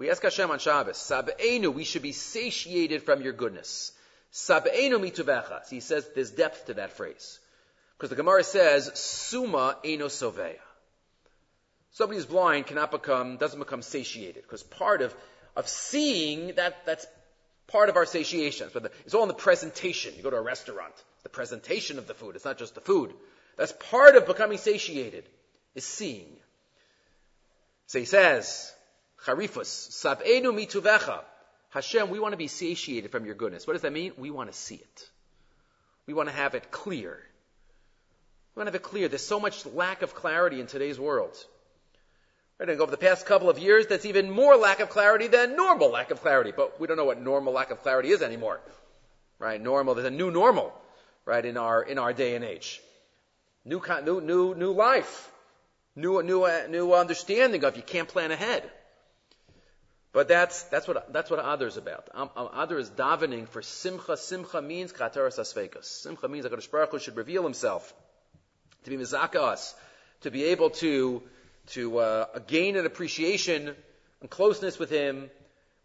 [0.00, 3.92] We ask Hashem on Shabbos, Sab'enu, we should be satiated from your goodness.
[4.32, 5.66] Sab'enu mituvecha.
[5.66, 7.38] So he says there's depth to that phrase.
[7.98, 10.56] Because the Gemara says, Suma eno soveya.
[11.90, 15.14] Somebody who's blind cannot become, doesn't become satiated, because part of,
[15.54, 17.06] of seeing, that, that's
[17.66, 18.70] part of our satiation.
[19.04, 20.14] It's all in the presentation.
[20.16, 20.94] You go to a restaurant,
[21.24, 22.36] the presentation of the food.
[22.36, 23.12] It's not just the food.
[23.58, 25.24] That's part of becoming satiated,
[25.74, 26.38] is seeing.
[27.88, 28.72] So he says,
[29.26, 31.20] Charifus, Sab'enu mituvecha.
[31.70, 33.66] Hashem, we want to be satiated from your goodness.
[33.66, 34.12] What does that mean?
[34.16, 35.10] We want to see it.
[36.06, 37.18] We want to have it clear.
[38.54, 39.08] We want to have it clear.
[39.08, 41.36] There's so much lack of clarity in today's world.
[42.58, 42.68] Right?
[42.68, 45.90] And over the past couple of years, that's even more lack of clarity than normal
[45.90, 46.52] lack of clarity.
[46.56, 48.60] But we don't know what normal lack of clarity is anymore.
[49.38, 49.60] Right?
[49.62, 50.72] Normal, there's a new normal,
[51.24, 52.80] right, in our, in our day and age.
[53.64, 55.30] New, new, new, new life.
[55.96, 58.68] new, new, uh, new understanding of you can't plan ahead.
[60.12, 62.08] But that's, that's what, that's what Adar is about.
[62.12, 64.16] Um, um, Adar is davening for Simcha.
[64.16, 65.84] Simcha means Kataras Asvekas.
[65.84, 67.94] Simcha means that Baruch Hu should reveal himself,
[68.84, 69.74] to be Mizaka us,
[70.22, 71.22] to be able to,
[71.68, 73.76] to, uh, gain an appreciation
[74.20, 75.30] and closeness with him.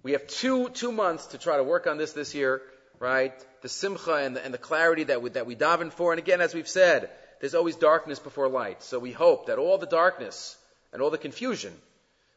[0.01, 2.63] We have two, two months to try to work on this this year,
[2.99, 3.33] right?
[3.61, 6.11] The Simcha and the, and the clarity that we, that we daven for.
[6.11, 7.11] And again, as we've said,
[7.41, 8.81] there's always darkness before light.
[8.81, 10.57] So we hope that all the darkness
[10.91, 11.73] and all the confusion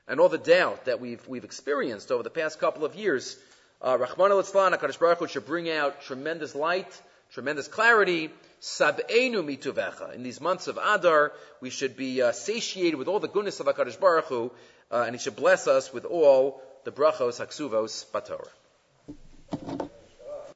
[0.09, 3.37] and all the doubt that we've, we've experienced over the past couple of years,
[3.83, 7.01] uh, Rachmana litzlan, HaKadosh Baruch Hu should bring out tremendous light,
[7.33, 8.31] tremendous clarity,
[8.61, 10.15] sab'enu mituvecha.
[10.15, 13.67] In these months of Adar, we should be uh, satiated with all the goodness of
[13.67, 14.51] HaKadosh Baruch Hu,
[14.91, 19.88] uh, and He should bless us with all the brachos, haksuvos, batorah.